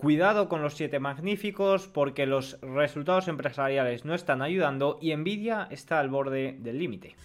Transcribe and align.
Cuidado 0.00 0.48
con 0.48 0.62
los 0.62 0.72
siete 0.72 0.98
magníficos 0.98 1.86
porque 1.86 2.24
los 2.24 2.58
resultados 2.62 3.28
empresariales 3.28 4.06
no 4.06 4.14
están 4.14 4.40
ayudando 4.40 4.98
y 4.98 5.14
Nvidia 5.14 5.68
está 5.70 6.00
al 6.00 6.08
borde 6.08 6.56
del 6.58 6.78
límite. 6.78 7.16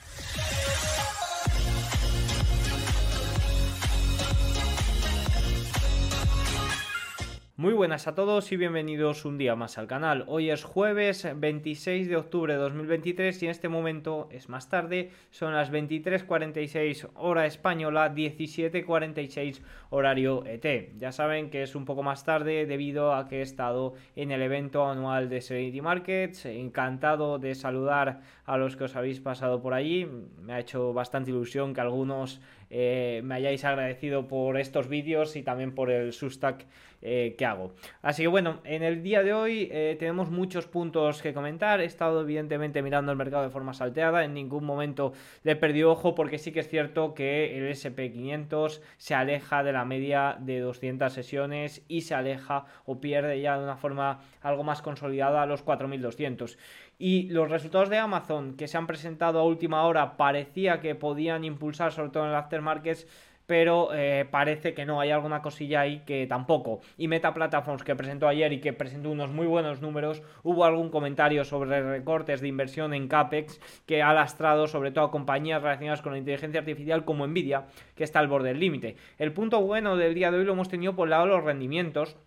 Muy 7.58 7.72
buenas 7.72 8.06
a 8.06 8.16
todos 8.16 8.52
y 8.52 8.58
bienvenidos 8.58 9.24
un 9.24 9.38
día 9.38 9.56
más 9.56 9.78
al 9.78 9.88
canal. 9.88 10.26
Hoy 10.28 10.50
es 10.50 10.66
jueves 10.66 11.26
26 11.38 12.10
de 12.10 12.18
octubre 12.18 12.52
de 12.52 12.60
2023 12.60 13.42
y 13.42 13.46
en 13.46 13.52
este 13.52 13.70
momento 13.70 14.28
es 14.30 14.50
más 14.50 14.68
tarde, 14.68 15.12
son 15.32 15.54
las 15.54 15.72
23.46 15.72 17.12
hora 17.16 17.46
española, 17.46 18.14
17.46 18.14 19.62
horario 19.90 20.44
ET. 20.46 20.98
Ya 20.98 21.14
saben 21.14 21.50
que 21.50 21.64
es 21.64 21.76
un 21.76 21.86
poco 21.86 22.04
más 22.04 22.26
tarde 22.26 22.66
debido 22.66 23.14
a 23.14 23.30
que 23.30 23.40
he 23.40 23.42
estado 23.42 23.94
en 24.18 24.32
el 24.32 24.42
evento 24.42 24.86
anual 24.86 25.30
de 25.30 25.40
Serenity 25.40 25.80
Markets. 25.80 26.48
Encantado 26.48 27.40
de 27.40 27.56
saludar 27.56 28.20
a 28.44 28.58
los 28.58 28.76
que 28.76 28.84
os 28.84 28.98
habéis 28.98 29.22
pasado 29.22 29.62
por 29.62 29.74
allí. 29.74 30.06
Me 30.42 30.52
ha 30.52 30.60
hecho 30.60 30.92
bastante 30.92 31.32
ilusión 31.32 31.74
que 31.74 31.80
algunos 31.80 32.42
eh, 32.70 33.22
me 33.24 33.36
hayáis 33.36 33.64
agradecido 33.66 34.28
por 34.28 34.60
estos 34.60 34.88
vídeos 34.88 35.36
y 35.36 35.44
también 35.44 35.74
por 35.74 35.92
el 35.92 36.14
substack 36.14 36.66
eh, 37.08 37.36
que 37.38 37.46
hago. 37.46 37.76
Así 38.02 38.24
que 38.24 38.28
bueno, 38.28 38.62
en 38.64 38.82
el 38.82 39.04
día 39.04 39.22
de 39.22 39.32
hoy 39.32 39.70
eh, 39.72 39.96
tenemos 40.00 40.32
muchos 40.32 40.66
puntos 40.66 41.22
que 41.22 41.36
comentar. 41.36 41.80
He 41.80 41.86
estado 41.86 42.22
evidentemente 42.22 42.82
mirando 42.82 43.12
el 43.12 43.18
mercado 43.18 43.44
de 43.44 43.52
forma 43.52 43.74
salteada, 43.74 44.24
en 44.24 44.34
ningún 44.34 44.64
momento 44.66 45.14
le 45.44 45.52
he 45.52 45.56
perdido 45.56 45.92
ojo 45.92 46.16
porque 46.16 46.40
sí 46.40 46.52
que 46.52 46.62
es 46.62 46.68
cierto 46.68 47.14
que 47.14 47.58
el 47.58 47.70
SP500 47.70 48.82
se 48.98 49.14
aleja 49.14 49.64
de 49.64 49.74
la 49.74 49.86
media 49.86 50.38
de 50.40 50.62
200 50.62 51.14
sesiones 51.14 51.84
y 51.88 52.02
se 52.02 52.16
aleja 52.16 52.66
o 52.86 53.00
pierde 53.00 53.40
ya 53.40 53.58
de 53.58 53.66
una 53.66 53.78
forma 53.78 54.22
algo 54.42 54.64
más 54.64 54.82
consolidada 54.82 55.46
los 55.46 55.62
4200. 55.62 56.58
Y 56.98 57.30
los 57.30 57.50
resultados 57.50 57.90
de 57.90 57.98
Amazon 57.98 58.56
que 58.56 58.68
se 58.68 58.78
han 58.78 58.88
presentado 58.88 59.40
a 59.40 59.44
última 59.44 59.84
hora 59.84 60.18
parecía 60.18 60.80
que 60.80 60.96
podían 60.96 61.44
impulsar, 61.44 61.92
sobre 61.92 62.10
todo 62.10 62.24
en 62.24 62.30
el 62.30 62.36
aftermarkets, 62.36 63.08
pero 63.46 63.90
eh, 63.94 64.26
parece 64.30 64.74
que 64.74 64.86
no, 64.86 65.00
hay 65.00 65.12
alguna 65.12 65.42
cosilla 65.42 65.82
ahí 65.82 66.00
que 66.06 66.26
tampoco. 66.28 66.80
Y 66.98 67.08
Meta 67.08 67.34
Platforms 67.34 67.84
que 67.84 67.96
presentó 67.96 68.28
ayer 68.28 68.52
y 68.54 68.60
que 68.60 68.74
presentó 68.74 69.12
unos 69.12 69.30
muy 69.30 69.46
buenos 69.46 69.82
números, 69.82 70.24
hubo 70.44 70.66
algún 70.66 70.90
comentario 70.90 71.44
sobre 71.46 71.82
recortes 71.82 72.42
de 72.42 72.48
inversión 72.48 72.94
en 72.94 73.08
CAPEX 73.08 73.60
que 73.86 74.02
ha 74.02 74.14
lastrado 74.14 74.68
sobre 74.68 74.92
todo 74.92 75.06
a 75.06 75.12
compañías 75.12 75.62
relacionadas 75.62 76.02
con 76.02 76.14
la 76.14 76.20
inteligencia 76.20 76.60
artificial 76.60 77.06
como 77.06 77.28
Nvidia, 77.28 77.66
que 77.96 78.04
está 78.04 78.20
al 78.20 78.28
borde 78.28 78.50
del 78.50 78.60
límite. 78.60 78.96
El 79.18 79.32
punto 79.32 79.62
bueno 79.62 79.96
del 79.96 80.16
día 80.16 80.32
de 80.32 80.40
hoy 80.40 80.46
lo 80.46 80.54
hemos 80.54 80.70
tenido 80.70 80.96
por 80.96 81.08
el 81.08 81.12
lado 81.12 81.26
de 81.26 81.32
los 81.32 81.44
rendimientos 81.44 82.18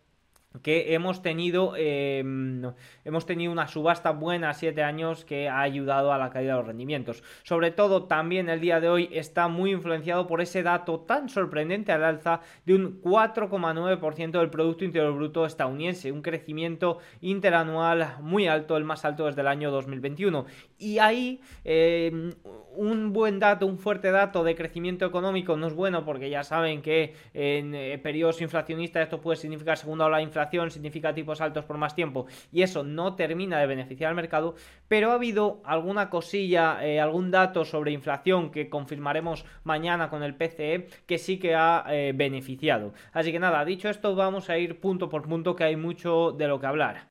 que 0.62 0.94
hemos 0.94 1.20
tenido 1.20 1.74
em, 1.76 2.62
hemos 3.04 3.26
tenido 3.26 3.52
una 3.52 3.68
subasta 3.68 4.10
buena 4.12 4.54
7 4.54 4.82
años 4.82 5.24
que 5.24 5.48
ha 5.48 5.60
ayudado 5.60 6.12
a 6.12 6.18
la 6.18 6.30
caída 6.30 6.52
de 6.52 6.58
los 6.58 6.66
rendimientos. 6.66 7.22
Sobre 7.42 7.70
todo 7.70 8.04
también 8.04 8.48
el 8.48 8.60
día 8.60 8.80
de 8.80 8.88
hoy 8.88 9.08
está 9.12 9.48
muy 9.48 9.72
influenciado 9.72 10.26
por 10.26 10.40
ese 10.40 10.62
dato 10.62 11.00
tan 11.00 11.28
sorprendente 11.28 11.92
al 11.92 12.02
alza 12.02 12.40
de 12.64 12.74
un 12.74 13.02
4,9% 13.02 14.38
del 14.38 14.50
Producto 14.50 14.84
Interior 14.84 15.14
Bruto 15.14 15.44
estadounidense, 15.44 16.12
un 16.12 16.22
crecimiento 16.22 16.98
interanual 17.20 18.16
muy 18.20 18.48
alto, 18.48 18.76
el 18.76 18.84
más 18.84 19.04
alto 19.04 19.26
desde 19.26 19.42
el 19.42 19.48
año 19.48 19.70
2021. 19.70 20.46
Y 20.78 20.98
ahí 20.98 21.40
em, 21.64 22.32
un 22.74 23.12
buen 23.12 23.38
dato, 23.38 23.66
un 23.66 23.78
fuerte 23.78 24.10
dato 24.10 24.44
de 24.44 24.54
crecimiento 24.54 25.04
económico 25.04 25.56
no 25.56 25.66
es 25.66 25.74
bueno 25.74 26.04
porque 26.04 26.30
ya 26.30 26.42
saben 26.42 26.80
que 26.80 27.14
en 27.34 27.74
eh, 27.74 27.98
periodos 27.98 28.40
inflacionistas 28.40 29.02
esto 29.02 29.20
puede 29.20 29.36
significar 29.36 29.76
segunda 29.76 30.06
ola 30.06 30.18
de 30.18 30.22
inflación, 30.38 30.70
significa 30.70 31.14
tipos 31.14 31.40
altos 31.40 31.64
por 31.64 31.78
más 31.78 31.94
tiempo 31.94 32.26
y 32.52 32.62
eso 32.62 32.84
no 32.84 33.14
termina 33.14 33.58
de 33.58 33.66
beneficiar 33.66 34.10
al 34.10 34.14
mercado, 34.14 34.54
pero 34.86 35.10
ha 35.10 35.14
habido 35.14 35.60
alguna 35.64 36.10
cosilla, 36.10 36.84
eh, 36.84 37.00
algún 37.00 37.30
dato 37.30 37.64
sobre 37.64 37.92
inflación 37.92 38.50
que 38.50 38.68
confirmaremos 38.68 39.44
mañana 39.64 40.10
con 40.10 40.22
el 40.22 40.34
PCE 40.34 40.88
que 41.06 41.18
sí 41.18 41.38
que 41.38 41.54
ha 41.54 41.84
eh, 41.88 42.12
beneficiado. 42.14 42.92
Así 43.12 43.32
que 43.32 43.40
nada, 43.40 43.64
dicho 43.64 43.88
esto 43.88 44.14
vamos 44.14 44.48
a 44.48 44.58
ir 44.58 44.80
punto 44.80 45.08
por 45.08 45.22
punto 45.22 45.56
que 45.56 45.64
hay 45.64 45.76
mucho 45.76 46.32
de 46.32 46.46
lo 46.46 46.60
que 46.60 46.66
hablar. 46.66 47.08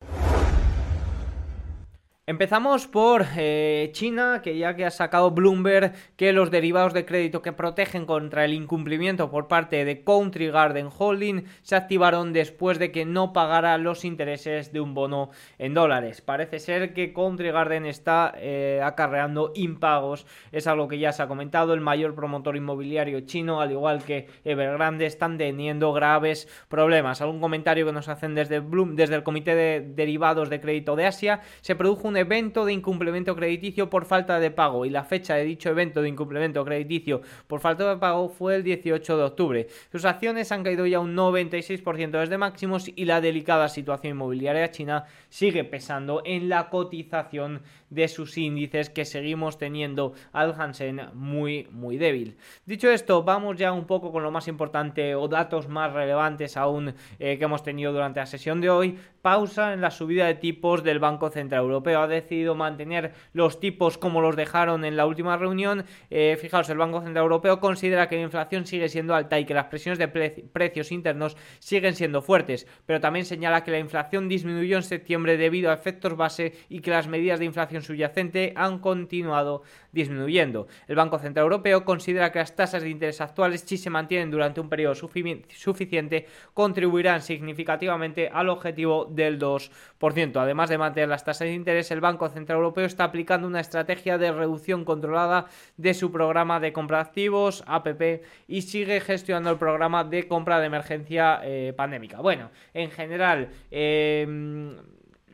Empezamos 2.30 2.88
por 2.88 3.26
eh, 3.38 3.90
China, 3.94 4.42
que 4.44 4.58
ya 4.58 4.76
que 4.76 4.84
ha 4.84 4.92
sacado 4.92 5.32
Bloomberg 5.32 5.94
que 6.18 6.34
los 6.34 6.52
derivados 6.52 6.94
de 6.94 7.06
crédito 7.06 7.42
que 7.42 7.54
protegen 7.54 8.06
contra 8.06 8.44
el 8.44 8.54
incumplimiento 8.54 9.32
por 9.32 9.48
parte 9.48 9.86
de 9.86 10.04
Country 10.04 10.50
Garden 10.50 10.90
Holding 10.98 11.46
se 11.62 11.78
activaron 11.78 12.34
después 12.34 12.80
de 12.80 12.92
que 12.92 13.06
no 13.06 13.32
pagara 13.32 13.78
los 13.78 14.04
intereses 14.04 14.74
de 14.74 14.82
un 14.82 14.94
bono 14.94 15.30
en 15.58 15.74
dólares. 15.74 16.20
Parece 16.20 16.60
ser 16.60 16.94
que 16.94 17.14
Country 17.14 17.52
Garden 17.52 17.86
está 17.86 18.34
eh, 18.36 18.82
acarreando 18.84 19.54
impagos, 19.56 20.28
es 20.52 20.68
algo 20.68 20.90
que 20.90 21.00
ya 21.00 21.14
se 21.14 21.24
ha 21.24 21.30
comentado. 21.30 21.74
El 21.74 21.80
mayor 21.80 22.14
promotor 22.14 22.58
inmobiliario 22.58 23.22
chino, 23.22 23.62
al 23.62 23.72
igual 23.72 24.04
que 24.04 24.28
Evergrande, 24.44 25.06
están 25.06 25.38
teniendo 25.38 25.94
graves 25.94 26.50
problemas. 26.68 27.22
Algún 27.22 27.40
comentario 27.40 27.86
que 27.86 27.94
nos 27.94 28.10
hacen 28.10 28.36
desde, 28.36 28.60
Bloom, 28.60 28.98
desde 28.98 29.16
el 29.16 29.24
Comité 29.24 29.56
de 29.56 29.80
Derivados 29.80 30.50
de 30.50 30.60
Crédito 30.60 30.98
de 30.98 31.06
Asia, 31.06 31.40
se 31.62 31.78
produjo 31.78 32.10
un 32.10 32.17
evento 32.18 32.66
de 32.66 32.74
incumplimiento 32.74 33.36
crediticio 33.36 33.90
por 33.90 34.06
falta 34.06 34.40
de 34.40 34.52
pago 34.52 34.86
y 34.86 34.90
la 34.90 35.04
fecha 35.04 35.36
de 35.36 35.44
dicho 35.44 35.70
evento 35.70 36.02
de 36.02 36.10
incumplimiento 36.10 36.64
crediticio 36.66 37.22
por 37.48 37.60
falta 37.60 37.90
de 37.90 37.98
pago 37.98 38.30
fue 38.30 38.56
el 38.56 38.64
18 38.64 39.18
de 39.18 39.24
octubre. 39.24 39.68
Sus 39.92 40.06
acciones 40.06 40.52
han 40.52 40.64
caído 40.64 40.86
ya 40.86 41.00
un 41.00 41.16
96% 41.16 42.20
desde 42.20 42.38
máximos 42.38 42.90
y 42.96 43.06
la 43.06 43.22
delicada 43.22 43.70
situación 43.70 44.12
inmobiliaria 44.12 44.72
china 44.72 45.06
sigue 45.30 45.64
pesando 45.64 46.22
en 46.26 46.50
la 46.50 46.70
cotización 46.70 47.62
de 47.90 48.08
sus 48.08 48.38
índices 48.38 48.90
que 48.90 49.06
seguimos 49.06 49.58
teniendo 49.58 50.14
al 50.34 50.54
Hansen 50.60 51.02
muy 51.14 51.68
muy 51.72 51.98
débil. 51.98 52.38
Dicho 52.66 52.90
esto, 52.92 53.24
vamos 53.24 53.58
ya 53.58 53.72
un 53.72 53.86
poco 53.86 54.12
con 54.12 54.24
lo 54.24 54.32
más 54.32 54.48
importante 54.48 55.16
o 55.16 55.28
datos 55.28 55.68
más 55.68 55.94
relevantes 55.94 56.58
aún 56.58 56.94
eh, 57.20 57.38
que 57.38 57.46
hemos 57.46 57.64
tenido 57.64 57.94
durante 57.94 58.20
la 58.20 58.26
sesión 58.26 58.62
de 58.62 58.70
hoy. 58.70 58.98
Pausa 59.28 59.74
en 59.74 59.82
la 59.82 59.92
subida 59.92 60.26
de 60.26 60.36
tipos 60.36 60.86
del 60.86 61.00
Banco 61.00 61.30
Central 61.30 61.64
Europeo 61.64 62.08
decidido 62.08 62.56
mantener 62.56 63.12
los 63.34 63.60
tipos 63.60 63.98
como 63.98 64.22
los 64.22 64.38
dejaron 64.38 64.86
en 64.86 64.96
la 64.96 65.06
última 65.06 65.36
reunión. 65.36 65.84
Eh, 66.10 66.38
fijaos, 66.40 66.70
el 66.70 66.78
Banco 66.78 67.02
Central 67.02 67.24
Europeo 67.24 67.60
considera 67.60 68.08
que 68.08 68.16
la 68.16 68.22
inflación 68.22 68.66
sigue 68.66 68.88
siendo 68.88 69.14
alta 69.14 69.38
y 69.38 69.44
que 69.44 69.54
las 69.54 69.66
presiones 69.66 70.00
de 70.00 70.08
precios 70.08 70.94
internos 70.94 71.36
siguen 71.60 71.96
siendo 71.96 72.22
fuertes, 72.22 72.68
pero 72.86 73.02
también 73.02 73.26
señala 73.26 73.66
que 73.66 73.72
la 73.72 73.80
inflación 73.80 74.30
disminuyó 74.30 74.78
en 74.78 74.84
septiembre 74.84 75.36
debido 75.36 75.72
a 75.72 75.74
efectos 75.74 76.16
base 76.16 76.54
y 76.70 76.80
que 76.80 76.92
las 76.92 77.10
medidas 77.10 77.40
de 77.40 77.46
inflación 77.46 77.82
subyacente 77.82 78.54
han 78.56 78.80
continuado 78.80 79.64
disminuyendo. 79.92 80.68
El 80.88 80.96
Banco 80.96 81.20
Central 81.20 81.44
Europeo 81.44 81.84
considera 81.84 82.32
que 82.32 82.40
las 82.40 82.56
tasas 82.56 82.82
de 82.82 82.90
interés 82.90 83.20
actuales, 83.20 83.66
si 83.66 83.78
se 83.78 83.90
mantienen 83.90 84.32
durante 84.32 84.62
un 84.62 84.70
periodo 84.70 84.96
suficiente, 84.96 86.28
contribuirán 86.54 87.22
significativamente 87.22 88.30
al 88.32 88.48
objetivo 88.48 89.06
del 89.18 89.38
2%. 89.38 90.38
Además 90.40 90.70
de 90.70 90.78
mantener 90.78 91.10
las 91.10 91.26
tasas 91.26 91.50
de 91.50 91.54
interés, 91.54 91.92
el 91.92 92.00
Banco 92.00 92.30
Central 92.30 92.60
Europeo 92.60 92.86
está 92.86 93.04
aplicando 93.04 93.48
una 93.48 93.60
estrategia 93.60 94.18
de 94.18 94.32
reducción 94.32 94.86
controlada 94.86 95.48
de 95.76 95.94
su 95.94 96.10
programa 96.10 96.62
de 96.62 96.72
compra 96.72 97.00
de 97.00 97.04
activos, 97.04 97.66
APP, 97.68 98.24
y 98.48 98.62
sigue 98.62 99.02
gestionando 99.02 99.50
el 99.50 99.58
programa 99.58 100.06
de 100.06 100.30
compra 100.30 100.62
de 100.62 100.68
emergencia 100.68 101.42
eh, 101.44 101.74
pandémica. 101.76 102.22
Bueno, 102.22 102.50
en 102.74 102.92
general, 102.92 103.50
eh, 103.72 104.26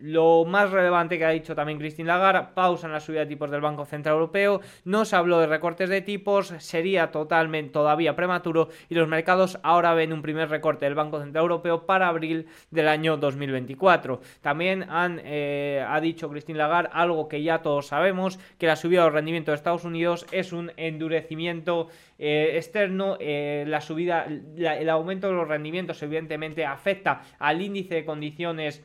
lo 0.03 0.43
más 0.43 0.69
relevante 0.69 1.17
que 1.17 1.23
ha 1.23 1.29
dicho 1.29 1.55
también 1.55 1.79
Christine 1.79 2.07
Lagarde, 2.07 2.49
pausa 2.53 2.87
en 2.87 2.93
la 2.93 2.99
subida 2.99 3.21
de 3.21 3.25
tipos 3.27 3.49
del 3.49 3.61
Banco 3.61 3.85
Central 3.85 4.15
Europeo, 4.15 4.59
no 4.83 5.05
se 5.05 5.15
habló 5.15 5.39
de 5.39 5.47
recortes 5.47 5.87
de 5.87 6.01
tipos, 6.01 6.53
sería 6.57 7.09
totalmente 7.09 7.71
todavía 7.71 8.13
prematuro 8.13 8.67
y 8.89 8.95
los 8.95 9.07
mercados 9.07 9.57
ahora 9.63 9.93
ven 9.93 10.11
un 10.11 10.21
primer 10.21 10.49
recorte 10.49 10.83
del 10.83 10.93
Banco 10.93 11.21
Central 11.21 11.43
Europeo 11.43 11.85
para 11.85 12.09
abril 12.09 12.47
del 12.69 12.89
año 12.89 13.15
2024. 13.15 14.19
También 14.41 14.83
han, 14.89 15.21
eh, 15.23 15.85
ha 15.87 16.01
dicho 16.01 16.29
Christine 16.29 16.57
Lagarde 16.57 16.89
algo 16.91 17.29
que 17.29 17.41
ya 17.41 17.61
todos 17.61 17.87
sabemos, 17.87 18.39
que 18.57 18.67
la 18.67 18.75
subida 18.75 18.99
de 18.99 19.05
los 19.05 19.13
rendimientos 19.13 19.53
de 19.53 19.55
Estados 19.55 19.85
Unidos 19.85 20.25
es 20.33 20.51
un 20.51 20.73
endurecimiento 20.75 21.87
eh, 22.19 22.51
externo, 22.55 23.15
eh, 23.21 23.63
la 23.67 23.79
subida, 23.79 24.25
el 24.25 24.89
aumento 24.89 25.27
de 25.27 25.33
los 25.33 25.47
rendimientos 25.47 26.03
evidentemente 26.03 26.65
afecta 26.65 27.21
al 27.39 27.61
índice 27.61 27.95
de 27.95 28.05
condiciones 28.05 28.83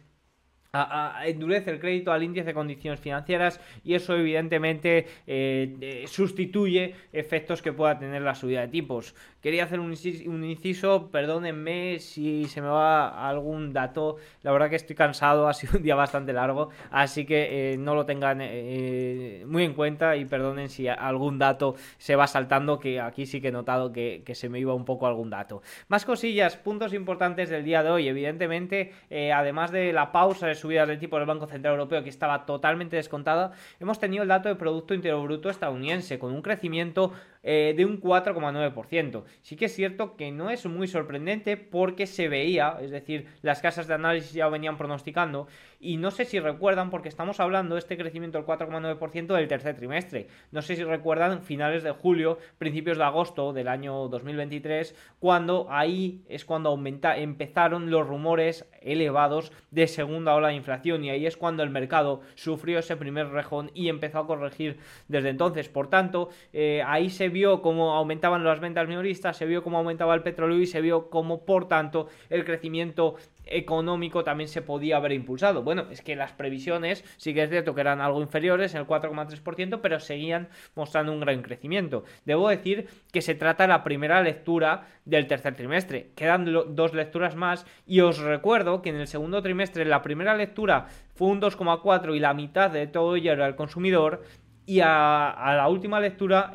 endurece 1.25 1.71
el 1.71 1.81
crédito 1.81 2.13
al 2.13 2.23
índice 2.23 2.45
de 2.45 2.55
condiciones 2.55 3.01
financieras 3.01 3.59
y 3.85 3.95
eso 3.95 4.15
evidentemente 4.15 5.07
eh, 5.27 5.77
eh, 5.81 6.05
sustituye 6.07 6.95
efectos 7.13 7.63
que 7.63 7.73
pueda 7.73 7.99
tener 7.99 8.21
la 8.21 8.35
subida 8.35 8.61
de 8.61 8.69
tipos. 8.69 9.15
Quería 9.41 9.65
hacer 9.65 9.81
un, 9.81 9.93
inciso, 9.93 11.11
perdónenme 11.11 12.01
si 12.01 12.47
se 12.47 12.61
me 12.61 12.69
va 12.69 13.29
algún 13.29 13.73
dato, 13.73 14.17
la 14.43 14.53
verdad 14.53 14.69
que 14.69 14.77
estoy 14.77 14.97
cansado, 14.97 15.49
ha 15.49 15.55
sido 15.55 15.79
un 15.79 15.83
día 15.83 15.95
bastante 15.95 16.33
largo, 16.33 16.71
así 16.91 17.25
que 17.25 17.73
eh, 17.73 17.77
no 17.79 17.95
lo 17.95 18.05
tengan 18.05 18.39
muy 18.39 19.65
en 19.65 19.75
cuenta 19.75 20.17
y 20.17 20.25
perdonen 20.25 20.69
si 20.69 20.89
algún 20.89 21.39
dato 21.39 21.77
se 21.97 22.17
va 22.17 22.27
saltando, 22.27 22.79
que 22.79 23.01
aquí 23.01 23.27
sí 23.27 23.41
que 23.41 23.49
he 23.49 23.53
notado 23.53 23.93
que, 23.93 24.23
que 24.27 24.35
se 24.35 24.49
me 24.49 24.59
iba 24.59 24.75
un 24.75 24.85
poco 24.85 25.07
algún 25.07 25.31
dato. 25.31 25.63
Más 25.87 26.05
cosillas, 26.05 26.57
puntos 26.57 26.93
importantes 26.93 27.49
del 27.49 27.65
día 27.65 27.83
de 27.83 27.91
hoy, 27.91 28.09
evidentemente, 28.09 28.93
además 29.33 29.71
de 29.71 29.93
la 29.93 30.13
pausa 30.13 30.49
de 30.49 30.59
subidas 30.69 30.87
de 30.87 30.99
tipo 30.99 31.17
del 31.17 31.25
Banco 31.25 31.47
Central 31.47 31.75
Europeo 31.75 32.03
que 32.03 32.11
estaba 32.11 32.45
totalmente 32.45 32.97
descontada, 32.97 33.53
hemos 33.81 33.99
tenido 33.99 34.23
el 34.23 34.29
dato 34.29 34.51
de 34.51 34.55
Producto 34.55 34.93
Interior 34.93 35.23
Bruto 35.23 35.49
estadounidense 35.49 36.19
con 36.19 36.35
un 36.35 36.43
crecimiento 36.43 37.15
eh, 37.51 37.73
de 37.75 37.87
un 37.87 37.99
4,9%. 37.99 39.25
Sí 39.41 39.57
que 39.57 39.65
es 39.65 39.75
cierto 39.75 40.17
que 40.17 40.31
no 40.31 40.51
es 40.51 40.67
muy 40.67 40.87
sorprendente 40.87 41.57
porque 41.57 42.07
se 42.07 42.29
veía, 42.29 42.77
es 42.83 42.91
decir, 42.91 43.27
las 43.41 43.63
casas 43.63 43.87
de 43.87 43.95
análisis 43.95 44.35
ya 44.35 44.51
venían 44.51 44.77
pronosticando 44.77 45.49
y 45.81 45.97
no 45.97 46.11
sé 46.11 46.27
si 46.27 46.41
recuerdan 46.41 46.91
porque 46.91 47.09
estamos 47.09 47.41
hablando 47.41 47.77
de 47.77 47.79
este 47.79 47.97
crecimiento 47.97 48.37
del 48.37 48.47
4,9% 48.47 49.35
del 49.35 49.49
tercer 49.49 49.77
trimestre. 49.77 50.29
No 50.51 50.61
sé 50.61 50.77
si 50.77 50.85
recuerdan 50.85 51.43
finales 51.43 51.83
de 51.83 51.93
julio, 51.93 52.39
principios 52.59 52.99
de 52.99 53.05
agosto 53.05 53.55
del 53.55 53.69
año 53.69 54.09
2023, 54.09 54.95
cuando 55.19 55.69
ahí 55.71 56.25
es 56.29 56.45
cuando 56.45 56.69
aumenta, 56.69 57.17
empezaron 57.17 57.91
los 57.91 58.07
rumores 58.07 58.69
elevados 58.83 59.53
de 59.71 59.87
segunda 59.87 60.35
ola 60.35 60.49
de 60.49 60.55
inflación 60.55 61.03
y 61.03 61.09
ahí 61.09 61.25
es 61.25 61.39
cuando 61.39 61.63
el 61.63 61.71
mercado 61.71 62.21
sufrió 62.35 62.81
ese 62.81 62.97
primer 62.97 63.31
rejón 63.31 63.71
y 63.73 63.89
empezó 63.89 64.19
a 64.19 64.27
corregir 64.27 64.79
desde 65.07 65.31
entonces. 65.31 65.71
Por 65.71 65.89
tanto, 65.89 66.29
eh, 66.53 66.83
ahí 66.85 67.09
se 67.09 67.31
vio 67.31 67.38
cómo 67.63 67.95
aumentaban 67.95 68.45
las 68.45 68.61
ventas 68.61 68.89
minoristas, 68.89 69.37
se 69.37 69.47
vio 69.47 69.63
cómo 69.63 69.79
aumentaba 69.79 70.15
el 70.15 70.23
petróleo 70.23 70.59
y 70.59 70.67
se 70.67 70.81
vio 70.81 71.11
cómo, 71.11 71.45
por 71.45 71.69
tanto, 71.69 72.09
el 72.31 72.45
crecimiento 72.45 73.17
económico 73.51 74.25
también 74.25 74.49
se 74.49 74.63
podía 74.63 74.97
haber 74.97 75.13
impulsado. 75.13 75.63
Bueno, 75.63 75.87
es 75.91 76.03
que 76.03 76.17
las 76.17 76.33
previsiones 76.33 77.05
sí 77.17 77.35
que 77.35 77.43
es 77.43 77.51
cierto 77.51 77.75
que 77.75 77.81
eran 77.81 78.01
algo 78.01 78.21
inferiores, 78.21 78.75
el 78.75 78.87
4,3%, 78.87 79.81
pero 79.83 80.01
seguían 80.01 80.49
mostrando 80.75 81.13
un 81.13 81.21
gran 81.21 81.43
crecimiento. 81.43 82.05
Debo 82.25 82.49
decir 82.49 82.89
que 83.13 83.23
se 83.23 83.35
trata 83.35 83.65
de 83.65 83.69
la 83.69 83.85
primera 83.85 84.23
lectura 84.23 84.89
del 85.05 85.27
tercer 85.27 85.55
trimestre. 85.55 86.11
Quedan 86.15 86.45
dos 86.75 86.95
lecturas 86.95 87.37
más 87.37 87.67
y 87.87 88.01
os 88.01 88.19
recuerdo 88.19 88.83
que 88.83 88.91
en 88.91 88.97
el 88.97 89.07
segundo 89.07 89.43
trimestre 89.43 89.85
la 89.85 90.03
primera 90.03 90.37
lectura 90.37 90.89
fue 91.15 91.29
un 91.29 91.41
2,4 91.41 92.15
y 92.15 92.21
la 92.21 92.35
mitad 92.35 92.71
de 92.71 92.87
todo 92.87 93.17
ello 93.17 93.33
era 93.33 93.47
el 93.47 93.57
consumidor 93.57 94.23
y 94.69 94.81
a, 94.81 95.55
la 95.57 95.67
última 95.69 95.99
lectura 95.99 96.53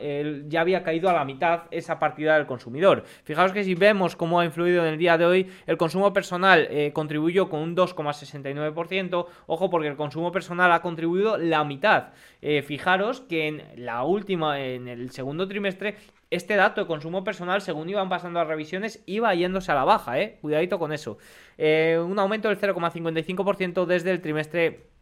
ya 0.47 0.61
había 0.61 0.83
caído 0.83 1.09
a 1.09 1.13
la 1.13 1.25
mitad 1.25 1.63
esa 1.71 1.97
partida 1.97 2.35
del 2.35 2.45
consumidor. 2.45 3.03
Fijaos 3.23 3.51
que 3.51 3.63
si 3.63 3.73
vemos 3.73 4.15
cómo 4.15 4.39
ha 4.39 4.45
influido 4.45 4.85
en 4.85 4.93
el 4.93 4.99
día 4.99 5.17
de 5.17 5.25
hoy, 5.25 5.51
el 5.65 5.77
consumo 5.77 6.13
personal 6.13 6.67
eh, 6.69 6.91
contribuyó 6.93 7.49
con 7.49 7.61
un 7.61 7.75
2,69%, 7.75 9.25
ojo 9.47 9.69
porque 9.71 9.87
el 9.87 9.95
consumo 9.95 10.31
personal 10.31 10.71
ha 10.71 10.83
contribuido 10.83 11.37
la 11.37 11.63
mitad. 11.63 12.09
Eh, 12.41 12.61
fijaros 12.61 13.21
que 13.21 13.47
en 13.47 13.63
la 13.77 14.03
última, 14.03 14.59
en 14.59 14.87
el 14.87 15.09
segundo 15.09 15.47
trimestre, 15.47 15.95
este 16.29 16.55
dato 16.55 16.81
de 16.81 16.87
consumo 16.87 17.23
personal, 17.23 17.61
según 17.61 17.89
iban 17.89 18.09
pasando 18.09 18.39
las 18.39 18.47
revisiones, 18.47 19.03
iba 19.05 19.33
yéndose 19.33 19.71
a 19.71 19.75
la 19.75 19.85
baja, 19.85 20.19
¿eh? 20.19 20.37
Cuidadito 20.41 20.79
con 20.79 20.91
eso. 20.91 21.17
Eh, 21.57 21.99
un 22.03 22.17
aumento 22.19 22.49
del 22.49 22.59
0,55% 22.59 23.85
desde 23.85 24.11
el 24.11 24.21
trimestre 24.21 24.92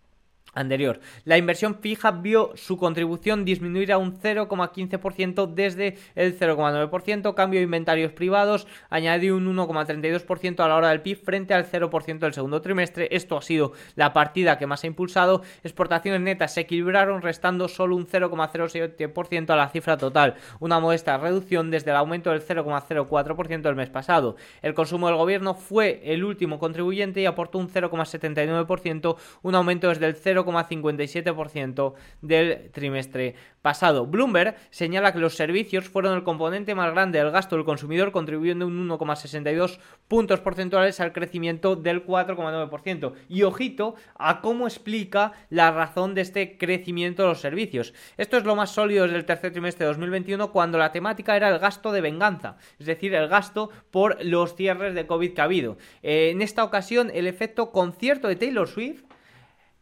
anterior. 0.53 0.99
La 1.23 1.37
inversión 1.37 1.75
fija 1.75 2.11
vio 2.11 2.51
su 2.55 2.77
contribución 2.77 3.45
disminuir 3.45 3.91
a 3.91 3.97
un 3.97 4.19
0,15% 4.19 5.53
desde 5.53 5.97
el 6.15 6.37
0,9%, 6.37 7.33
cambio 7.33 7.59
de 7.59 7.63
inventarios 7.63 8.11
privados 8.11 8.67
añadió 8.89 9.37
un 9.37 9.45
1,32% 9.55 10.59
a 10.59 10.67
la 10.67 10.75
hora 10.75 10.89
del 10.89 11.01
PIB 11.01 11.23
frente 11.23 11.53
al 11.53 11.69
0% 11.69 12.19
del 12.19 12.33
segundo 12.33 12.61
trimestre. 12.61 13.07
Esto 13.11 13.37
ha 13.37 13.41
sido 13.41 13.73
la 13.95 14.13
partida 14.13 14.57
que 14.57 14.67
más 14.67 14.83
ha 14.83 14.87
impulsado. 14.87 15.41
Exportaciones 15.63 16.21
netas 16.21 16.53
se 16.53 16.61
equilibraron 16.61 17.21
restando 17.21 17.67
solo 17.67 17.95
un 17.95 18.07
0,07% 18.07 19.49
a 19.49 19.55
la 19.55 19.69
cifra 19.69 19.97
total, 19.97 20.35
una 20.59 20.79
modesta 20.79 21.17
reducción 21.17 21.71
desde 21.71 21.91
el 21.91 21.97
aumento 21.97 22.31
del 22.31 22.45
0,04% 22.45 23.61
del 23.61 23.75
mes 23.75 23.89
pasado. 23.89 24.35
El 24.61 24.73
consumo 24.73 25.07
del 25.07 25.15
gobierno 25.15 25.53
fue 25.53 26.01
el 26.03 26.23
último 26.23 26.59
contribuyente 26.59 27.21
y 27.21 27.25
aportó 27.25 27.57
un 27.57 27.69
0,79%, 27.69 29.15
un 29.43 29.55
aumento 29.55 29.87
desde 29.87 30.07
el 30.07 30.15
0 30.15 30.30
0,57% 30.35 31.93
del 32.21 32.71
trimestre 32.71 33.35
pasado. 33.61 34.05
Bloomberg 34.05 34.55
señala 34.69 35.13
que 35.13 35.19
los 35.19 35.35
servicios 35.35 35.87
fueron 35.87 36.15
el 36.15 36.23
componente 36.23 36.75
más 36.75 36.91
grande 36.91 37.19
del 37.19 37.31
gasto 37.31 37.55
del 37.55 37.65
consumidor, 37.65 38.11
contribuyendo 38.11 38.65
un 38.65 38.89
1,62 38.89 39.79
puntos 40.07 40.39
porcentuales 40.39 40.99
al 40.99 41.13
crecimiento 41.13 41.75
del 41.75 42.05
4,9%. 42.05 43.13
Y 43.29 43.43
ojito 43.43 43.95
a 44.15 44.41
cómo 44.41 44.67
explica 44.67 45.33
la 45.49 45.71
razón 45.71 46.15
de 46.15 46.21
este 46.21 46.57
crecimiento 46.57 47.23
de 47.23 47.29
los 47.29 47.41
servicios. 47.41 47.93
Esto 48.17 48.37
es 48.37 48.43
lo 48.43 48.55
más 48.55 48.71
sólido 48.71 49.03
desde 49.03 49.17
el 49.17 49.25
tercer 49.25 49.51
trimestre 49.51 49.85
de 49.85 49.91
2021, 49.91 50.51
cuando 50.51 50.77
la 50.77 50.91
temática 50.91 51.35
era 51.35 51.49
el 51.49 51.59
gasto 51.59 51.91
de 51.91 52.01
venganza, 52.01 52.57
es 52.79 52.85
decir, 52.85 53.13
el 53.13 53.27
gasto 53.27 53.69
por 53.91 54.23
los 54.23 54.55
cierres 54.55 54.95
de 54.95 55.07
COVID 55.07 55.33
que 55.33 55.41
ha 55.41 55.45
habido. 55.45 55.77
Eh, 56.03 56.29
en 56.31 56.41
esta 56.41 56.63
ocasión, 56.63 57.11
el 57.13 57.27
efecto 57.27 57.71
concierto 57.71 58.27
de 58.27 58.35
Taylor 58.35 58.67
Swift 58.67 59.03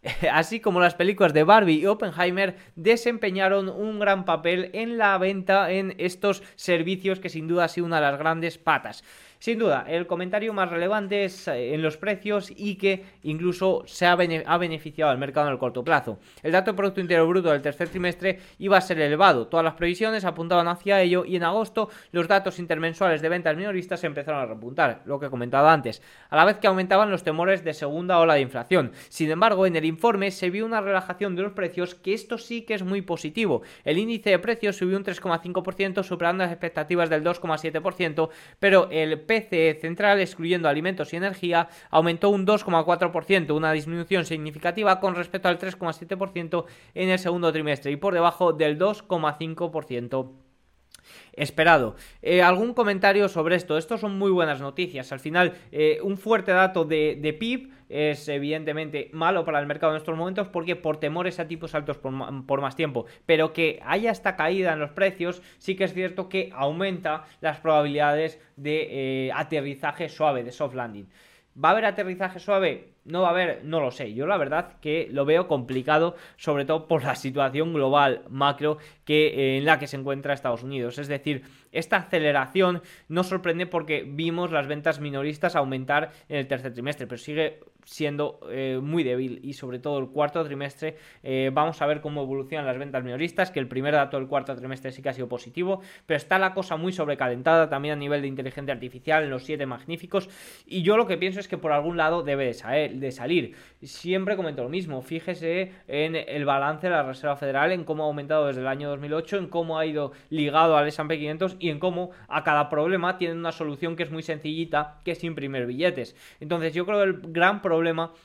así 0.32 0.60
como 0.60 0.80
las 0.80 0.96
películas 0.96 1.34
de 1.34 1.44
Barbie 1.44 1.80
y 1.80 1.86
Oppenheimer, 1.86 2.58
desempeñaron 2.76 3.70
un 3.70 4.00
gran 4.00 4.26
papel 4.26 4.70
en 4.74 4.98
la 4.98 5.18
venta 5.18 5.72
en 5.72 5.96
estos 5.98 6.44
servicios 6.56 7.20
que 7.20 7.30
sin 7.30 7.48
duda 7.48 7.66
ha 7.66 7.70
sido 7.70 7.88
una 7.88 7.98
de 7.98 8.04
las 8.04 8.20
grandes 8.20 8.58
patas. 8.58 9.04
Sin 9.40 9.58
duda, 9.58 9.86
el 9.88 10.06
comentario 10.06 10.52
más 10.52 10.70
relevante 10.70 11.24
es 11.24 11.48
eh, 11.48 11.74
en 11.74 11.82
los 11.82 11.96
precios 11.96 12.52
y 12.54 12.76
que 12.76 13.06
incluso 13.24 13.84
se 13.86 14.06
ha, 14.06 14.18
beneficiado 14.18 15.10
al 15.10 15.18
mercado 15.18 15.48
en 15.48 15.54
el 15.54 15.60
corto 15.60 15.82
plazo. 15.82 16.20
El 16.44 16.52
dato 16.52 16.72
de 16.72 16.76
Producto 16.76 17.00
Interior 17.00 17.26
Bruto 17.26 17.50
del 17.50 17.62
tercer 17.62 17.88
trimestre 17.88 18.42
iba 18.58 18.76
a 18.76 18.82
ser 18.82 19.00
elevado. 19.00 19.48
Todas 19.48 19.64
las 19.64 19.76
previsiones 19.76 20.26
apuntaban 20.26 20.68
hacia 20.68 21.02
ello 21.02 21.24
y 21.24 21.38
en 21.38 21.44
agosto 21.46 21.90
los 22.12 22.28
datos 22.28 22.60
intermensuales 22.60 23.22
de 23.22 23.30
ventas 23.30 23.56
minoristas 23.56 24.04
empezaron 24.04 24.42
a 24.42 24.46
repuntar, 24.46 25.04
lo 25.06 25.22
que 25.22 25.28
he 25.28 25.30
comentado 25.30 25.70
antes, 25.70 26.02
a 26.30 26.36
la 26.36 26.44
vez 26.44 26.58
que 26.58 26.68
aumentaban 26.68 27.10
los 27.10 27.24
temores 27.24 27.64
de 27.64 27.74
segunda 27.74 28.20
ola 28.20 28.34
de 28.34 28.42
inflación. 28.42 28.92
Sin 29.08 29.32
embargo, 29.32 29.66
en 29.66 29.78
el 29.78 29.86
informe 29.86 30.32
se 30.32 30.50
vio 30.50 30.66
una 30.66 30.82
relajación 30.82 31.38
de 31.38 31.44
los 31.44 31.54
precios 31.54 31.96
que 31.96 32.14
esto 32.14 32.38
sí 32.38 32.64
que 32.64 32.74
es 32.74 32.84
muy 32.84 33.02
positivo. 33.04 33.62
El 33.86 34.00
índice 34.00 34.32
de 34.32 34.40
precios 34.40 34.76
subió 34.76 34.98
un 34.98 35.06
3,5% 35.06 36.04
superando 36.04 36.44
las 36.44 36.52
expectativas 36.52 37.10
del 37.10 37.24
2,7%, 37.24 38.30
pero 38.60 38.90
el 38.92 39.29
PCE 39.30 39.78
central, 39.80 40.20
excluyendo 40.20 40.68
alimentos 40.68 41.14
y 41.14 41.18
energía, 41.18 41.70
aumentó 41.92 42.32
un 42.32 42.48
2,4%, 42.48 43.56
una 43.56 43.72
disminución 43.72 44.26
significativa 44.26 45.00
con 45.00 45.14
respecto 45.14 45.48
al 45.48 45.60
3,7% 45.60 46.66
en 46.96 47.10
el 47.10 47.20
segundo 47.20 47.52
trimestre 47.52 47.92
y 47.92 47.96
por 47.96 48.16
debajo 48.16 48.54
del 48.54 48.80
2,5% 48.80 50.49
esperado. 51.34 51.96
Eh, 52.22 52.42
¿Algún 52.42 52.74
comentario 52.74 53.30
sobre 53.30 53.56
esto? 53.56 53.78
Estos 53.78 54.02
son 54.02 54.18
muy 54.18 54.32
buenas 54.32 54.62
noticias. 54.62 55.12
Al 55.12 55.20
final, 55.20 55.54
eh, 55.72 56.00
un 56.04 56.18
fuerte 56.18 56.52
dato 56.52 56.86
de, 56.86 57.18
de 57.20 57.34
PIB 57.34 57.70
es 57.90 58.28
evidentemente 58.28 59.10
malo 59.14 59.44
para 59.44 59.60
el 59.60 59.66
mercado 59.66 59.94
en 59.94 59.98
estos 59.98 60.16
momentos 60.16 60.48
porque 60.48 60.76
por 60.76 60.98
temores 60.98 61.40
a 61.40 61.48
tipos 61.48 61.74
altos 61.74 61.98
por, 61.98 62.62
más 62.62 62.76
tiempo, 62.76 63.08
pero 63.26 63.52
que 63.52 63.82
haya 63.84 64.12
esta 64.12 64.36
caída 64.36 64.74
en 64.74 64.80
los 64.80 64.92
precios 64.92 65.42
sí 65.58 65.76
que 65.76 65.86
es 65.86 65.94
cierto 65.94 66.30
que 66.30 66.52
aumenta 66.54 67.26
las 67.42 67.60
probabilidades 67.60 68.40
de 68.56 69.28
eh, 69.28 69.32
aterrizaje 69.34 70.08
suave, 70.08 70.44
de 70.44 70.52
soft 70.52 70.76
landing. 70.76 71.10
¿Va 71.62 71.70
a 71.70 71.72
haber 71.74 71.86
aterrizaje 71.86 72.40
suave? 72.40 72.94
No 73.06 73.22
va 73.22 73.30
a 73.30 73.32
haber, 73.32 73.66
no 73.66 73.80
lo 73.80 73.92
sé. 73.92 74.14
Yo 74.14 74.28
la 74.28 74.38
verdad 74.38 74.80
que 74.82 75.08
lo 75.12 75.26
veo 75.26 75.48
complicado, 75.48 76.16
sobre 76.38 76.64
todo 76.64 76.88
por 76.88 77.04
la 77.04 77.16
situación 77.16 77.74
global 77.74 78.24
macro 78.30 78.78
que, 79.04 79.28
eh, 79.28 79.58
en 79.58 79.66
la 79.66 79.80
que 79.80 79.88
se 79.88 79.98
encuentra 79.98 80.34
Estados 80.34 80.64
Unidos. 80.64 81.00
Es 81.00 81.08
decir, 81.08 81.44
esta 81.72 81.98
aceleración 81.98 82.82
no 83.08 83.24
sorprende 83.24 83.66
porque 83.66 84.04
vimos 84.08 84.52
las 84.52 84.68
ventas 84.68 85.00
minoristas 85.00 85.56
aumentar 85.56 86.12
en 86.30 86.38
el 86.38 86.48
tercer 86.48 86.74
trimestre, 86.74 87.08
pero 87.08 87.18
sigue 87.18 87.60
siendo 87.90 88.40
eh, 88.52 88.80
muy 88.82 89.04
débil 89.04 89.40
y 89.44 89.54
sobre 89.54 89.80
todo 89.80 89.98
el 89.98 90.10
cuarto 90.10 90.44
trimestre 90.46 90.98
eh, 91.24 91.50
vamos 91.52 91.82
a 91.82 91.88
ver 91.88 92.02
cómo 92.02 92.22
evolucionan 92.22 92.68
las 92.68 92.78
ventas 92.78 93.04
minoristas, 93.04 93.50
que 93.50 93.60
el 93.60 93.68
primer 93.68 93.96
dato 93.96 94.18
del 94.18 94.28
cuarto 94.28 94.56
trimestre 94.56 94.92
sí 94.92 95.02
que 95.02 95.10
ha 95.10 95.14
sido 95.14 95.28
positivo, 95.28 95.82
pero 96.06 96.18
está 96.18 96.38
la 96.38 96.54
cosa 96.54 96.78
muy 96.78 96.94
sobrecalentada 96.94 97.68
también 97.68 97.94
a 97.94 97.98
nivel 97.98 98.22
de 98.22 98.28
inteligencia 98.28 98.76
artificial 98.76 99.24
en 99.24 99.32
los 99.32 99.44
siete 99.44 99.66
magníficos 99.66 100.30
y 100.68 100.84
yo 100.84 100.98
lo 100.98 101.08
que 101.08 101.18
pienso 101.18 101.40
es 101.40 101.48
que 101.48 101.58
por 101.58 101.72
algún 101.72 101.98
lado 101.98 102.22
debe 102.22 102.54
de 102.54 103.12
salir. 103.12 103.56
Siempre 103.82 104.36
comento 104.36 104.62
lo 104.62 104.70
mismo, 104.70 105.02
fíjese 105.02 105.72
en 105.88 106.16
el 106.16 106.46
balance 106.46 106.88
de 106.88 106.94
la 106.94 107.02
Reserva 107.02 107.38
Federal, 107.38 107.72
en 107.72 107.86
cómo 107.86 108.04
ha 108.04 108.08
aumentado 108.08 108.46
desde 108.46 108.62
el 108.62 108.68
año 108.68 108.90
2008, 108.90 109.38
en 109.38 109.48
cómo 109.48 109.80
ha 109.80 109.88
ido 109.88 110.12
ligado 110.30 110.78
al 110.78 110.88
S&P 110.88 111.18
500 111.18 111.58
y 111.60 111.70
en 111.70 111.80
cómo 111.80 112.12
a 112.28 112.44
cada 112.44 112.70
problema 112.70 113.18
tiene 113.18 113.34
una 113.34 113.52
solución 113.52 113.96
que 113.96 114.04
es 114.04 114.12
muy 114.12 114.22
sencillita, 114.22 115.00
que 115.04 115.12
es 115.12 115.24
imprimir 115.24 115.66
billetes. 115.66 116.16
Entonces 116.40 116.76
yo 116.76 116.86
creo 116.86 117.00
que 117.00 117.06
el 117.06 117.34
gran 117.34 117.64
problema 117.64 117.79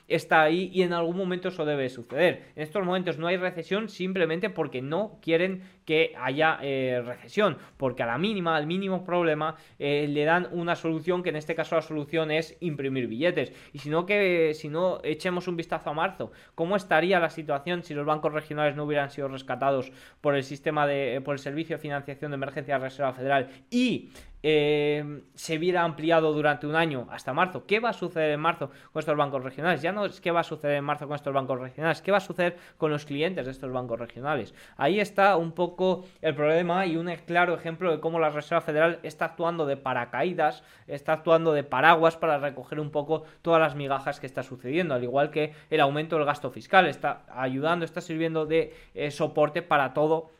está 0.07 0.41
ahí 0.41 0.69
y 0.73 0.81
en 0.81 0.93
algún 0.93 1.17
momento 1.17 1.49
eso 1.49 1.65
debe 1.65 1.89
suceder. 1.89 2.51
En 2.55 2.63
estos 2.63 2.83
momentos 2.85 3.17
no 3.17 3.27
hay 3.27 3.37
recesión 3.37 3.89
simplemente 3.89 4.49
porque 4.49 4.81
no 4.81 5.19
quieren 5.21 5.63
que 5.85 6.13
haya 6.19 6.59
eh, 6.61 7.01
recesión, 7.05 7.57
porque 7.77 8.03
a 8.03 8.05
la 8.05 8.17
mínima, 8.17 8.55
al 8.55 8.67
mínimo 8.67 9.03
problema, 9.03 9.55
eh, 9.79 10.07
le 10.09 10.25
dan 10.25 10.47
una 10.51 10.75
solución 10.75 11.23
que 11.23 11.29
en 11.29 11.35
este 11.35 11.55
caso 11.55 11.75
la 11.75 11.81
solución 11.81 12.31
es 12.31 12.57
imprimir 12.59 13.07
billetes. 13.07 13.53
Y 13.71 13.79
si 13.79 13.89
no, 13.89 14.05
que 14.05 14.53
si 14.53 14.69
no 14.69 14.99
echemos 15.03 15.47
un 15.47 15.55
vistazo 15.55 15.89
a 15.89 15.93
marzo, 15.93 16.31
¿cómo 16.55 16.75
estaría 16.75 17.19
la 17.19 17.29
situación 17.29 17.83
si 17.83 17.93
los 17.93 18.05
bancos 18.05 18.33
regionales 18.33 18.75
no 18.75 18.85
hubieran 18.85 19.11
sido 19.11 19.27
rescatados 19.27 19.91
por 20.21 20.35
el 20.35 20.43
sistema 20.43 20.87
de, 20.87 21.21
por 21.23 21.35
el 21.35 21.39
servicio 21.39 21.77
de 21.77 21.81
financiación 21.81 22.31
de 22.31 22.35
emergencia 22.35 22.77
de 22.77 22.83
Reserva 22.83 23.13
Federal 23.13 23.49
y 23.69 24.11
eh, 24.47 25.23
se 25.33 25.57
viera 25.57 25.81
ampliado 25.81 26.31
durante 26.31 26.67
un 26.67 26.75
año 26.75 27.07
hasta 27.09 27.33
marzo. 27.33 27.65
¿Qué 27.65 27.79
va 27.79 27.89
a 27.89 27.93
suceder 27.93 28.29
en 28.29 28.39
marzo 28.39 28.69
con 28.91 28.99
estos 28.99 29.17
bancos 29.17 29.43
regionales? 29.43 29.81
Ya 29.81 29.91
no 29.91 30.05
es 30.05 30.21
qué 30.21 30.29
va 30.29 30.41
a 30.41 30.43
suceder 30.43 30.77
en 30.77 30.83
marzo 30.83 31.07
con 31.07 31.15
estos 31.15 31.33
bancos 31.33 31.59
regionales, 31.59 31.99
qué 32.03 32.11
va 32.11 32.17
a 32.17 32.21
suceder 32.21 32.55
con 32.77 32.91
los 32.91 33.05
clientes 33.05 33.43
de 33.43 33.51
estos 33.51 33.71
bancos 33.71 33.99
regionales. 33.99 34.53
Ahí 34.77 34.99
está 34.99 35.35
un 35.35 35.51
poco 35.51 35.74
el 36.21 36.35
problema 36.35 36.85
y 36.85 36.97
un 36.97 37.13
claro 37.25 37.53
ejemplo 37.53 37.91
de 37.91 37.99
cómo 37.99 38.19
la 38.19 38.29
Reserva 38.29 38.61
Federal 38.61 38.99
está 39.03 39.25
actuando 39.25 39.65
de 39.65 39.77
paracaídas, 39.77 40.63
está 40.87 41.13
actuando 41.13 41.53
de 41.53 41.63
paraguas 41.63 42.17
para 42.17 42.37
recoger 42.37 42.79
un 42.79 42.91
poco 42.91 43.23
todas 43.41 43.59
las 43.59 43.75
migajas 43.75 44.19
que 44.19 44.25
está 44.25 44.43
sucediendo, 44.43 44.93
al 44.93 45.03
igual 45.03 45.31
que 45.31 45.53
el 45.69 45.81
aumento 45.81 46.15
del 46.15 46.25
gasto 46.25 46.51
fiscal, 46.51 46.87
está 46.87 47.23
ayudando, 47.29 47.85
está 47.85 48.01
sirviendo 48.01 48.45
de 48.45 48.73
eh, 48.93 49.11
soporte 49.11 49.61
para 49.61 49.93
todo 49.93 50.31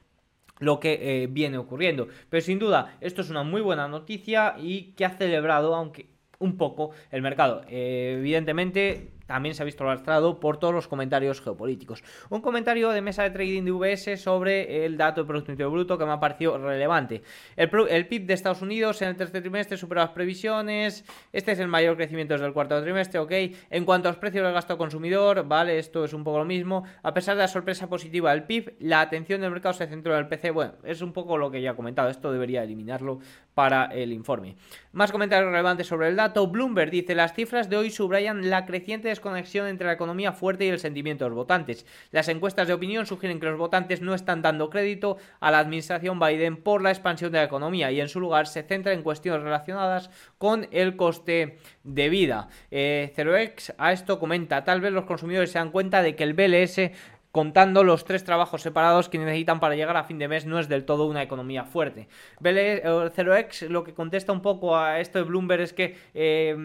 lo 0.60 0.80
que 0.80 1.24
eh, 1.24 1.28
viene 1.28 1.58
ocurriendo. 1.58 2.08
Pero 2.30 2.42
sin 2.42 2.60
duda, 2.60 2.98
esto 3.02 3.22
es 3.22 3.30
una 3.30 3.44
muy 3.44 3.62
buena 3.62 3.88
noticia 3.88 4.56
y 4.58 4.94
que 4.94 5.06
ha 5.06 5.10
celebrado, 5.10 5.76
aunque 5.76 6.08
un 6.40 6.58
poco, 6.58 6.92
el 7.12 7.22
mercado. 7.22 7.64
Eh, 7.68 8.16
evidentemente, 8.20 9.15
también 9.26 9.56
se 9.56 9.64
ha 9.64 9.66
visto 9.66 9.84
lastrado 9.84 10.40
por 10.40 10.58
todos 10.58 10.74
los 10.74 10.88
comentarios 10.88 11.42
geopolíticos. 11.42 12.04
Un 12.30 12.42
comentario 12.42 12.90
de 12.90 13.02
mesa 13.02 13.24
de 13.24 13.32
trading 13.32 13.64
de 13.64 13.72
UBS 13.72 14.22
sobre 14.22 14.86
el 14.86 14.98
dato 14.98 15.22
de 15.22 15.28
Producto 15.28 15.52
Interior 15.52 15.72
Bruto 15.72 15.98
que 15.98 16.06
me 16.06 16.12
ha 16.12 16.20
parecido 16.20 16.58
relevante. 16.58 17.24
El, 17.56 17.70
PIB 18.08 18.26
de 18.26 18.34
Estados 18.34 18.62
Unidos 18.62 19.02
en 19.02 19.10
el 19.10 19.16
tercer 19.16 19.42
trimestre 19.42 19.78
supera 19.78 20.04
las 20.04 20.12
previsiones. 20.12 21.06
Este 21.34 21.52
es 21.52 21.60
el 21.60 21.68
mayor 21.68 21.96
crecimiento 21.96 22.34
desde 22.34 22.46
el 22.46 22.54
cuarto 22.54 22.82
trimestre, 22.82 23.20
ok. 23.20 23.32
En 23.70 23.86
cuanto 23.86 24.10
a 24.10 24.12
los 24.12 24.20
precios 24.20 24.44
del 24.44 24.54
gasto 24.54 24.78
consumidor, 24.78 25.48
vale, 25.48 25.80
esto 25.80 26.06
es 26.06 26.14
un 26.14 26.24
poco 26.24 26.40
lo 26.40 26.46
mismo. 26.46 26.84
A 27.04 27.14
pesar 27.14 27.36
de 27.36 27.42
la 27.42 27.48
sorpresa 27.48 27.88
positiva 27.88 28.32
del 28.32 28.44
PIB, 28.44 28.76
la 28.80 29.02
atención 29.02 29.42
del 29.42 29.52
mercado 29.52 29.74
se 29.74 29.88
centró 29.88 30.14
en 30.14 30.20
el 30.20 30.28
PC. 30.28 30.52
Bueno, 30.52 30.74
es 30.84 31.02
un 31.02 31.14
poco 31.14 31.38
lo 31.38 31.52
que 31.52 31.62
ya 31.62 31.72
he 31.72 31.76
comentado. 31.76 32.10
Esto 32.10 32.32
debería 32.32 32.64
eliminarlo 32.64 33.20
para 33.54 33.86
el 33.86 34.12
informe. 34.12 34.56
Más 34.92 35.12
comentarios 35.12 35.50
relevantes 35.50 35.88
sobre 35.88 36.10
el 36.10 36.16
dato. 36.16 36.48
Bloomberg 36.48 36.92
dice: 36.92 37.16
las 37.16 37.34
cifras 37.34 37.70
de 37.70 37.78
hoy 37.78 37.90
subrayan 37.90 38.50
la 38.50 38.66
creciente 38.66 39.15
desconexión 39.16 39.68
entre 39.68 39.88
la 39.88 39.94
economía 39.94 40.32
fuerte 40.32 40.66
y 40.66 40.70
el 40.70 40.80
sentimiento 40.80 41.26
de 41.26 41.30
los 41.30 41.38
votantes. 41.38 41.86
Las 42.12 42.28
encuestas 42.28 42.68
de 42.68 42.74
opinión 42.74 43.06
sugieren 43.06 43.40
que 43.40 43.48
los 43.48 43.58
votantes 43.58 44.02
no 44.02 44.14
están 44.14 44.42
dando 44.42 44.70
crédito 44.70 45.18
a 45.40 45.52
la 45.52 45.60
administración 45.60 46.20
Biden 46.20 46.58
por 46.58 46.82
la 46.82 46.92
expansión 46.92 47.32
de 47.32 47.40
la 47.40 47.46
economía 47.46 47.92
y 47.92 48.00
en 48.00 48.10
su 48.10 48.20
lugar 48.20 48.48
se 48.48 48.64
centra 48.64 48.94
en 48.94 49.04
cuestiones 49.04 49.42
relacionadas 49.42 50.10
con 50.38 50.68
el 50.72 50.96
coste 50.96 51.58
de 51.84 52.10
vida. 52.10 52.50
Eh, 52.72 53.14
a 53.78 53.92
esto 53.92 54.20
comenta, 54.20 54.64
tal 54.64 54.82
vez 54.82 54.92
los 54.92 55.06
consumidores 55.06 55.52
se 55.52 55.60
dan 55.60 55.72
cuenta 55.72 56.02
de 56.02 56.16
que 56.16 56.24
el 56.24 56.34
BLS 56.34 56.92
contando 57.36 57.84
los 57.84 58.06
tres 58.06 58.24
trabajos 58.24 58.62
separados 58.62 59.10
que 59.10 59.18
necesitan 59.18 59.60
para 59.60 59.76
llegar 59.76 59.98
a 59.98 60.06
fin 60.06 60.18
de 60.18 60.30
mes, 60.30 60.46
no 60.46 60.58
es 60.58 60.70
del 60.70 60.86
todo 60.86 61.06
una 61.06 61.22
economía 61.22 61.66
fuerte. 61.66 62.08
Ceroex 62.42 63.64
lo 63.64 63.84
que 63.84 63.94
contesta 63.94 64.32
un 64.32 64.42
poco 64.42 64.78
a 64.78 65.02
esto 65.02 65.20
de 65.20 65.26
Bloomberg 65.26 65.62
es 65.62 65.74
que 65.74 65.98
eh, 66.14 66.56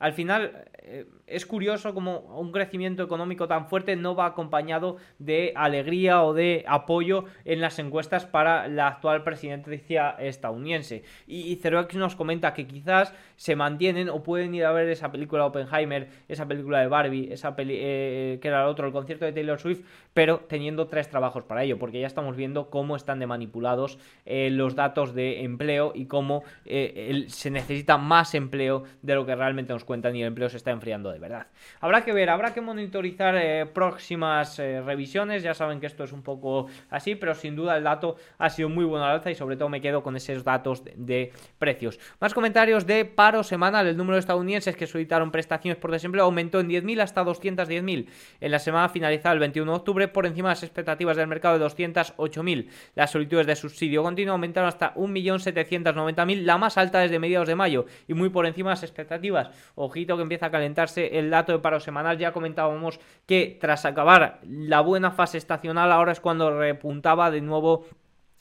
al 0.00 0.12
final 0.12 0.64
eh, 0.78 1.06
es 1.30 1.46
curioso 1.46 1.94
como 1.94 2.18
un 2.18 2.52
crecimiento 2.52 3.02
económico 3.02 3.48
tan 3.48 3.68
fuerte 3.68 3.96
no 3.96 4.14
va 4.14 4.26
acompañado 4.26 4.96
de 5.18 5.52
alegría 5.54 6.22
o 6.22 6.34
de 6.34 6.64
apoyo 6.66 7.24
en 7.44 7.60
las 7.60 7.78
encuestas 7.78 8.26
para 8.26 8.68
la 8.68 8.88
actual 8.88 9.22
presidencia 9.22 10.10
estadounidense. 10.18 11.04
Y, 11.26 11.54
Cerox 11.56 11.94
nos 11.94 12.16
comenta 12.16 12.54
que 12.54 12.66
quizás 12.66 13.14
se 13.36 13.56
mantienen 13.56 14.08
o 14.08 14.22
pueden 14.22 14.54
ir 14.54 14.64
a 14.64 14.72
ver 14.72 14.88
esa 14.88 15.12
película 15.12 15.46
Oppenheimer, 15.46 16.08
esa 16.28 16.46
película 16.46 16.80
de 16.80 16.88
Barbie, 16.88 17.32
esa 17.32 17.54
eh, 17.58 18.38
que 18.40 18.48
era 18.48 18.62
el 18.62 18.68
otro, 18.68 18.86
el 18.86 18.92
concierto 18.92 19.24
de 19.24 19.32
Taylor 19.32 19.58
Swift, 19.58 19.84
pero 20.14 20.40
teniendo 20.40 20.88
tres 20.88 21.08
trabajos 21.08 21.44
para 21.44 21.62
ello, 21.62 21.78
porque 21.78 22.00
ya 22.00 22.06
estamos 22.06 22.36
viendo 22.36 22.70
cómo 22.70 22.96
están 22.96 23.18
de 23.20 23.26
manipulados 23.26 23.98
eh, 24.26 24.50
los 24.50 24.74
datos 24.74 25.14
de 25.14 25.44
empleo 25.44 25.92
y 25.94 26.06
cómo 26.06 26.42
se 26.64 27.50
necesita 27.50 27.98
más 27.98 28.34
empleo 28.34 28.84
de 29.02 29.14
lo 29.14 29.26
que 29.26 29.34
realmente 29.34 29.72
nos 29.72 29.84
cuentan 29.84 30.16
y 30.16 30.22
el 30.22 30.28
empleo 30.28 30.48
se 30.48 30.56
está 30.56 30.70
enfriando 30.70 31.10
de 31.10 31.19
verdad. 31.20 31.46
Habrá 31.80 32.02
que 32.04 32.12
ver, 32.12 32.30
habrá 32.30 32.52
que 32.52 32.60
monitorizar 32.60 33.36
eh, 33.36 33.66
próximas 33.66 34.58
eh, 34.58 34.80
revisiones, 34.80 35.42
ya 35.42 35.54
saben 35.54 35.80
que 35.80 35.86
esto 35.86 36.04
es 36.04 36.12
un 36.12 36.22
poco 36.22 36.66
así, 36.90 37.14
pero 37.14 37.34
sin 37.34 37.54
duda 37.54 37.76
el 37.76 37.84
dato 37.84 38.16
ha 38.38 38.50
sido 38.50 38.68
muy 38.68 38.84
bueno 38.84 39.04
al 39.04 39.12
alza 39.12 39.30
y 39.30 39.34
sobre 39.34 39.56
todo 39.56 39.68
me 39.68 39.80
quedo 39.80 40.02
con 40.02 40.16
esos 40.16 40.42
datos 40.42 40.82
de, 40.84 41.32
precios. 41.58 41.98
Más 42.20 42.34
comentarios 42.34 42.86
de 42.86 43.04
paro 43.04 43.42
semanal, 43.42 43.86
el 43.86 43.96
número 43.96 44.14
de 44.14 44.20
estadounidenses 44.20 44.76
que 44.76 44.86
solicitaron 44.86 45.30
prestaciones 45.30 45.78
por 45.78 45.90
desempleo 45.90 46.24
aumentó 46.24 46.60
en 46.60 46.68
10.000 46.68 47.02
hasta 47.02 47.24
210.000 47.24 48.08
en 48.40 48.50
la 48.50 48.58
semana 48.58 48.88
finalizada 48.88 49.34
el 49.34 49.40
21 49.40 49.70
de 49.70 49.76
octubre 49.76 50.08
por 50.08 50.26
encima 50.26 50.48
de 50.48 50.52
las 50.52 50.62
expectativas 50.62 51.16
del 51.16 51.26
mercado 51.26 51.58
de 51.58 51.64
208.000. 51.66 52.68
Las 52.94 53.10
solicitudes 53.10 53.46
de 53.46 53.56
subsidio 53.56 54.02
continuo 54.02 54.32
aumentaron 54.32 54.68
hasta 54.68 54.94
1.790.000, 54.94 56.42
la 56.42 56.58
más 56.58 56.78
alta 56.78 57.00
desde 57.00 57.18
mediados 57.18 57.48
de 57.48 57.54
mayo 57.54 57.86
y 58.08 58.14
muy 58.14 58.30
por 58.30 58.46
encima 58.46 58.70
de 58.70 58.74
las 58.74 58.82
expectativas. 58.82 59.50
Ojito 59.74 60.16
que 60.16 60.22
empieza 60.22 60.46
a 60.46 60.50
calentarse 60.50 61.09
el 61.12 61.30
dato 61.30 61.52
de 61.52 61.58
paro 61.58 61.80
semanal. 61.80 62.18
Ya 62.18 62.32
comentábamos 62.32 63.00
que 63.26 63.58
tras 63.60 63.84
acabar 63.84 64.40
la 64.42 64.80
buena 64.80 65.10
fase 65.10 65.38
estacional, 65.38 65.92
ahora 65.92 66.12
es 66.12 66.20
cuando 66.20 66.58
repuntaba 66.58 67.30
de 67.30 67.40
nuevo 67.40 67.86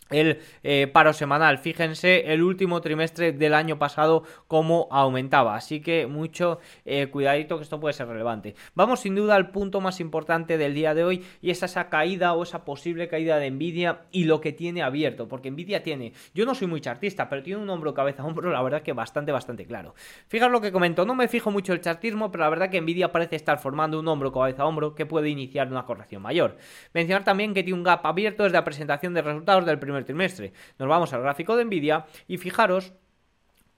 el 0.10 0.40
eh, 0.64 0.88
paro 0.88 1.14
semanal. 1.14 1.58
Fíjense 1.60 2.32
el 2.34 2.44
último 2.44 2.82
trimestre 2.82 3.32
del 3.32 3.54
año 3.54 3.78
pasado 3.78 4.24
cómo 4.48 4.88
aumentaba. 4.92 5.56
Así 5.56 5.82
que 5.82 6.08
mucho 6.08 6.60
eh, 6.86 7.08
cuidadito 7.08 7.58
que 7.58 7.64
esto 7.64 7.80
puede 7.80 7.94
ser 7.94 8.08
relevante. 8.08 8.56
Vamos 8.76 9.02
sin 9.02 9.16
duda 9.16 9.36
al 9.36 9.52
punto 9.52 9.82
más 9.82 10.00
importante 10.00 10.58
del 10.58 10.74
día 10.74 10.94
de 10.94 11.04
hoy 11.04 11.26
y 11.42 11.52
es 11.52 11.64
esa 11.64 11.90
caída 11.90 12.34
o 12.34 12.44
esa 12.44 12.66
posible 12.66 13.08
caída 13.08 13.38
de 13.38 13.52
Nvidia 13.52 14.02
y 14.12 14.26
lo 14.26 14.42
que 14.42 14.52
tiene 14.52 14.82
abierto. 14.82 15.28
Porque 15.28 15.52
Nvidia 15.52 15.84
tiene, 15.84 16.14
yo 16.34 16.46
no 16.46 16.56
soy 16.56 16.68
muy 16.68 16.82
chartista, 16.82 17.30
pero 17.30 17.44
tiene 17.44 17.62
un 17.62 17.70
hombro 17.70 17.94
cabeza 17.94 18.24
hombro, 18.26 18.52
la 18.52 18.62
verdad 18.62 18.82
que 18.82 18.94
bastante, 18.94 19.32
bastante 19.32 19.66
claro. 19.66 19.94
Fijaros 20.28 20.52
lo 20.52 20.62
que 20.62 20.72
comento, 20.72 21.06
no 21.06 21.16
me 21.16 21.28
fijo 21.28 21.52
mucho 21.52 21.74
el 21.74 21.82
chartismo, 21.82 22.32
pero 22.32 22.44
la 22.44 22.50
verdad 22.50 22.70
que 22.70 22.82
Nvidia 22.82 23.12
parece 23.12 23.36
estar 23.36 23.60
formando 23.60 24.00
un 24.00 24.08
hombro 24.08 24.32
cabeza 24.32 24.66
hombro 24.66 24.96
que 24.96 25.06
puede 25.06 25.30
iniciar 25.30 25.68
una 25.68 25.86
corrección 25.86 26.22
mayor. 26.22 26.58
Mencionar 26.94 27.24
también 27.24 27.54
que 27.54 27.64
tiene 27.64 27.78
un 27.78 27.84
gap 27.84 28.06
abierto 28.06 28.44
desde 28.44 28.58
la 28.58 28.64
presentación 28.64 29.14
de 29.14 29.22
resultados 29.22 29.66
del 29.66 29.80
primer 29.80 29.99
trimestre. 30.06 30.54
Nos 30.78 30.88
vamos 30.88 31.14
al 31.14 31.22
gráfico 31.22 31.56
de 31.56 31.66
Nvidia 31.66 32.06
y 32.28 32.38
fijaros 32.38 32.94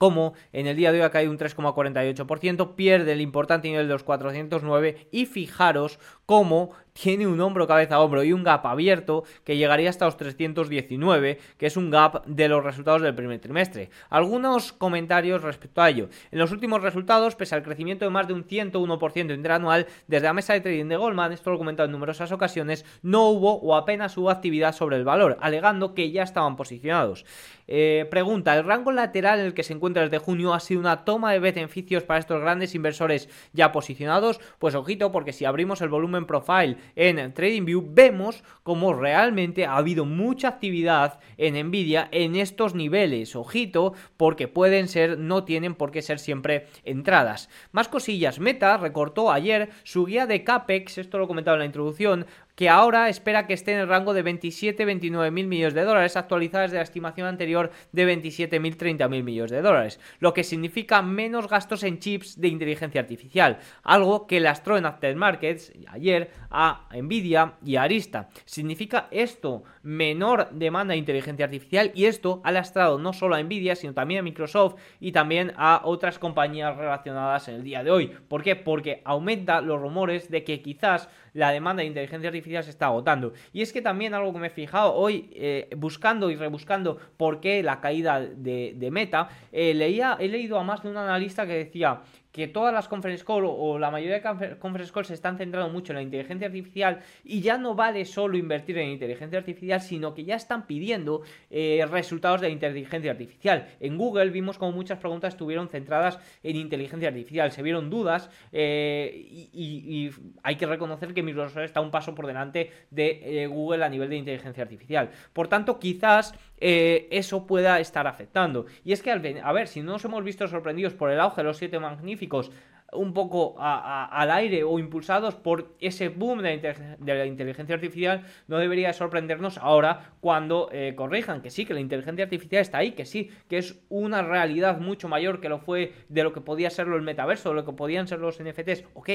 como 0.02 0.34
en 0.52 0.66
el 0.66 0.76
día 0.76 0.90
de 0.90 0.98
hoy 0.98 1.04
ha 1.04 1.10
caído 1.10 1.30
un 1.30 1.38
3,48%, 1.38 2.74
pierde 2.74 3.12
el 3.12 3.20
importante 3.20 3.68
nivel 3.68 3.86
de 3.86 3.92
los 3.92 4.02
409 4.02 5.08
y 5.12 5.26
fijaros 5.26 6.00
cómo 6.32 6.70
tiene 6.94 7.26
un 7.26 7.40
hombro 7.40 7.66
cabeza 7.66 7.96
a 7.96 8.00
hombro 8.00 8.22
y 8.24 8.32
un 8.32 8.42
gap 8.42 8.66
abierto 8.66 9.24
que 9.44 9.56
llegaría 9.56 9.90
hasta 9.90 10.04
los 10.04 10.16
319, 10.16 11.38
que 11.58 11.66
es 11.66 11.76
un 11.76 11.90
gap 11.90 12.24
de 12.26 12.48
los 12.48 12.64
resultados 12.64 13.02
del 13.02 13.14
primer 13.14 13.38
trimestre. 13.38 13.90
Algunos 14.10 14.72
comentarios 14.72 15.42
respecto 15.42 15.82
a 15.82 15.90
ello. 15.90 16.08
En 16.30 16.38
los 16.38 16.52
últimos 16.52 16.82
resultados, 16.82 17.34
pese 17.34 17.54
al 17.54 17.62
crecimiento 17.62 18.04
de 18.04 18.10
más 18.10 18.28
de 18.28 18.34
un 18.34 18.44
101% 18.46 19.34
interanual, 19.34 19.86
desde 20.06 20.26
la 20.26 20.32
mesa 20.32 20.54
de 20.54 20.60
trading 20.60 20.88
de 20.88 20.96
Goldman, 20.96 21.32
esto 21.32 21.50
lo 21.50 21.56
he 21.56 21.58
comentado 21.58 21.86
en 21.86 21.92
numerosas 21.92 22.32
ocasiones, 22.32 22.84
no 23.02 23.28
hubo 23.28 23.54
o 23.60 23.74
apenas 23.74 24.16
hubo 24.16 24.30
actividad 24.30 24.74
sobre 24.74 24.96
el 24.96 25.04
valor, 25.04 25.38
alegando 25.40 25.94
que 25.94 26.10
ya 26.10 26.22
estaban 26.22 26.56
posicionados. 26.56 27.24
Eh, 27.68 28.06
pregunta, 28.10 28.56
¿el 28.56 28.64
rango 28.64 28.92
lateral 28.92 29.40
en 29.40 29.46
el 29.46 29.54
que 29.54 29.62
se 29.62 29.72
encuentra 29.72 30.02
desde 30.02 30.18
junio 30.18 30.52
ha 30.52 30.60
sido 30.60 30.80
una 30.80 31.04
toma 31.04 31.32
de 31.32 31.38
beneficios 31.38 32.02
para 32.02 32.20
estos 32.20 32.40
grandes 32.40 32.74
inversores 32.74 33.28
ya 33.52 33.72
posicionados? 33.72 34.40
Pues 34.58 34.74
ojito, 34.74 35.10
porque 35.12 35.32
si 35.32 35.44
abrimos 35.44 35.80
el 35.80 35.88
volumen 35.88 36.21
profile 36.26 36.76
en 36.96 37.32
TradingView, 37.32 37.84
vemos 37.90 38.44
como 38.62 38.94
realmente 38.94 39.66
ha 39.66 39.76
habido 39.76 40.04
mucha 40.04 40.48
actividad 40.48 41.18
en 41.36 41.54
Nvidia 41.66 42.08
en 42.12 42.36
estos 42.36 42.74
niveles. 42.74 43.34
Ojito, 43.36 43.94
porque 44.16 44.48
pueden 44.48 44.88
ser, 44.88 45.18
no 45.18 45.44
tienen 45.44 45.74
por 45.74 45.90
qué 45.90 46.02
ser 46.02 46.18
siempre 46.18 46.66
entradas. 46.84 47.48
Más 47.72 47.88
cosillas, 47.88 48.38
Meta 48.38 48.76
recortó 48.76 49.30
ayer 49.30 49.70
su 49.82 50.06
guía 50.06 50.26
de 50.26 50.44
CAPEX, 50.44 50.98
esto 50.98 51.18
lo 51.18 51.24
he 51.24 51.28
comentado 51.28 51.56
en 51.56 51.60
la 51.60 51.66
introducción, 51.66 52.26
que 52.54 52.68
ahora 52.68 53.08
espera 53.08 53.46
que 53.46 53.54
esté 53.54 53.72
en 53.72 53.80
el 53.80 53.88
rango 53.88 54.14
de 54.14 54.24
27-29 54.24 55.30
mil 55.30 55.46
millones 55.46 55.74
de 55.74 55.84
dólares, 55.84 56.16
actualizadas 56.16 56.70
de 56.70 56.76
la 56.78 56.82
estimación 56.82 57.26
anterior 57.26 57.70
de 57.92 58.04
27 58.04 58.60
mil 58.60 58.76
30 58.76 59.08
mil 59.08 59.24
millones 59.24 59.50
de 59.50 59.62
dólares, 59.62 60.00
lo 60.18 60.34
que 60.34 60.44
significa 60.44 61.02
menos 61.02 61.48
gastos 61.48 61.82
en 61.82 61.98
chips 61.98 62.40
de 62.40 62.48
inteligencia 62.48 63.00
artificial, 63.00 63.58
algo 63.82 64.26
que 64.26 64.40
lastró 64.40 64.76
en 64.76 64.86
Aftermarkets 64.86 65.72
ayer 65.88 66.30
a 66.50 66.88
Nvidia 66.94 67.54
y 67.64 67.76
a 67.76 67.82
Arista. 67.82 68.28
Significa 68.44 69.08
esto 69.10 69.64
menor 69.82 70.50
demanda 70.52 70.92
de 70.92 70.98
inteligencia 70.98 71.46
artificial 71.46 71.90
y 71.94 72.04
esto 72.04 72.40
ha 72.44 72.52
lastrado 72.52 72.98
no 72.98 73.12
solo 73.12 73.34
a 73.34 73.42
Nvidia, 73.42 73.76
sino 73.76 73.94
también 73.94 74.20
a 74.20 74.22
Microsoft 74.22 74.74
y 75.00 75.12
también 75.12 75.52
a 75.56 75.82
otras 75.84 76.18
compañías 76.18 76.76
relacionadas 76.76 77.48
en 77.48 77.56
el 77.56 77.64
día 77.64 77.82
de 77.82 77.90
hoy. 77.90 78.12
¿Por 78.28 78.42
qué? 78.42 78.56
Porque 78.56 79.02
aumenta 79.04 79.60
los 79.60 79.80
rumores 79.80 80.30
de 80.30 80.44
que 80.44 80.62
quizás 80.62 81.08
la 81.32 81.50
demanda 81.50 81.80
de 81.80 81.88
inteligencia 81.88 82.30
se 82.42 82.70
está 82.70 82.86
agotando. 82.86 83.32
Y 83.52 83.62
es 83.62 83.72
que 83.72 83.82
también 83.82 84.14
algo 84.14 84.32
que 84.32 84.38
me 84.38 84.46
he 84.48 84.50
fijado 84.50 84.94
hoy, 84.94 85.30
eh, 85.34 85.70
buscando 85.76 86.30
y 86.30 86.36
rebuscando 86.36 86.98
por 87.16 87.40
qué 87.40 87.62
la 87.62 87.80
caída 87.80 88.20
de, 88.20 88.88
Meta, 88.92 89.28
eh, 89.52 89.72
leía, 89.74 90.16
he 90.20 90.28
leído 90.28 90.58
a 90.58 90.64
más 90.64 90.82
de 90.82 90.90
un 90.90 90.96
analista 90.96 91.46
que 91.46 91.54
decía 91.54 92.02
que 92.32 92.48
todas 92.48 92.72
las 92.72 92.88
conference 92.88 93.24
call 93.24 93.44
o 93.46 93.78
la 93.78 93.90
mayoría 93.90 94.20
de 94.20 94.58
conference 94.58 94.92
call 94.92 95.04
se 95.04 95.14
están 95.14 95.36
centrando 95.36 95.70
mucho 95.70 95.92
en 95.92 95.96
la 95.96 96.02
inteligencia 96.02 96.46
artificial 96.46 97.00
y 97.24 97.40
ya 97.40 97.58
no 97.58 97.74
vale 97.74 98.04
solo 98.04 98.36
invertir 98.36 98.78
en 98.78 98.88
inteligencia 98.88 99.38
artificial, 99.38 99.80
sino 99.80 100.14
que 100.14 100.24
ya 100.24 100.36
están 100.36 100.66
pidiendo 100.66 101.22
eh, 101.50 101.86
resultados 101.90 102.40
de 102.40 102.50
inteligencia 102.50 103.10
artificial. 103.10 103.68
En 103.80 103.98
Google 103.98 104.30
vimos 104.30 104.58
como 104.58 104.72
muchas 104.72 104.98
preguntas 104.98 105.34
estuvieron 105.34 105.68
centradas 105.68 106.18
en 106.42 106.56
inteligencia 106.56 107.08
artificial, 107.08 107.52
se 107.52 107.62
vieron 107.62 107.90
dudas 107.90 108.30
y, 108.52 109.50
y, 109.52 110.10
hay 110.42 110.56
que 110.56 110.66
reconocer 110.66 111.14
que 111.14 111.22
Microsoft 111.22 111.58
está 111.58 111.80
un 111.80 111.90
paso 111.90 112.14
por 112.14 112.26
delante 112.26 112.70
de 112.90 113.42
eh, 113.42 113.46
Google 113.46 113.84
a 113.84 113.88
nivel 113.88 114.08
de 114.08 114.16
inteligencia 114.16 114.62
artificial. 114.62 115.10
Por 115.32 115.48
tanto, 115.48 115.78
quizás 115.78 116.34
eh, 116.64 117.08
eso 117.10 117.44
pueda 117.44 117.80
estar 117.80 118.06
afectando. 118.06 118.66
Y 118.84 118.92
es 118.92 119.02
que, 119.02 119.10
a 119.10 119.52
ver, 119.52 119.66
si 119.66 119.82
no 119.82 119.92
nos 119.92 120.04
hemos 120.04 120.22
visto 120.22 120.46
sorprendidos 120.46 120.94
por 120.94 121.10
el 121.10 121.18
auge 121.18 121.40
de 121.40 121.48
los 121.48 121.56
siete 121.56 121.80
magníficos, 121.80 122.52
un 122.92 123.14
poco 123.14 123.56
al 123.58 124.30
aire 124.30 124.62
o 124.62 124.78
impulsados 124.78 125.34
por 125.34 125.74
ese 125.80 126.08
boom 126.08 126.42
de, 126.42 126.96
la 127.00 127.26
inteligencia 127.26 127.74
artificial, 127.74 128.26
no 128.46 128.58
debería 128.58 128.92
sorprendernos 128.92 129.58
ahora 129.58 130.12
cuando 130.20 130.68
eh, 130.70 130.92
corrijan 130.94 131.40
que 131.40 131.50
sí, 131.50 131.64
que 131.64 131.74
la 131.74 131.80
inteligencia 131.80 132.24
artificial 132.24 132.60
está 132.60 132.78
ahí, 132.78 132.92
que 132.92 133.06
sí, 133.06 133.30
que 133.48 133.58
es 133.58 133.80
una 133.88 134.22
realidad 134.22 134.78
mucho 134.78 135.08
mayor 135.08 135.40
que 135.40 135.48
lo 135.48 135.58
fue 135.58 135.94
de 136.10 136.22
lo 136.22 136.32
que 136.32 136.42
podía 136.42 136.70
serlo 136.70 136.96
el 136.96 137.02
metaverso, 137.02 137.48
de 137.48 137.56
lo 137.56 137.64
que 137.64 137.72
podían 137.72 138.06
ser 138.06 138.20
los 138.20 138.40
NFTs, 138.40 138.84
ok, 138.94 139.10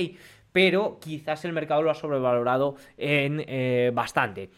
pero 0.52 1.00
quizás 1.00 1.46
el 1.46 1.54
mercado 1.54 1.84
lo 1.84 1.92
ha 1.92 1.96
sobrevalorado 1.96 2.76
en 2.98 3.46
eh, 3.48 3.92
bastante. 3.94 4.50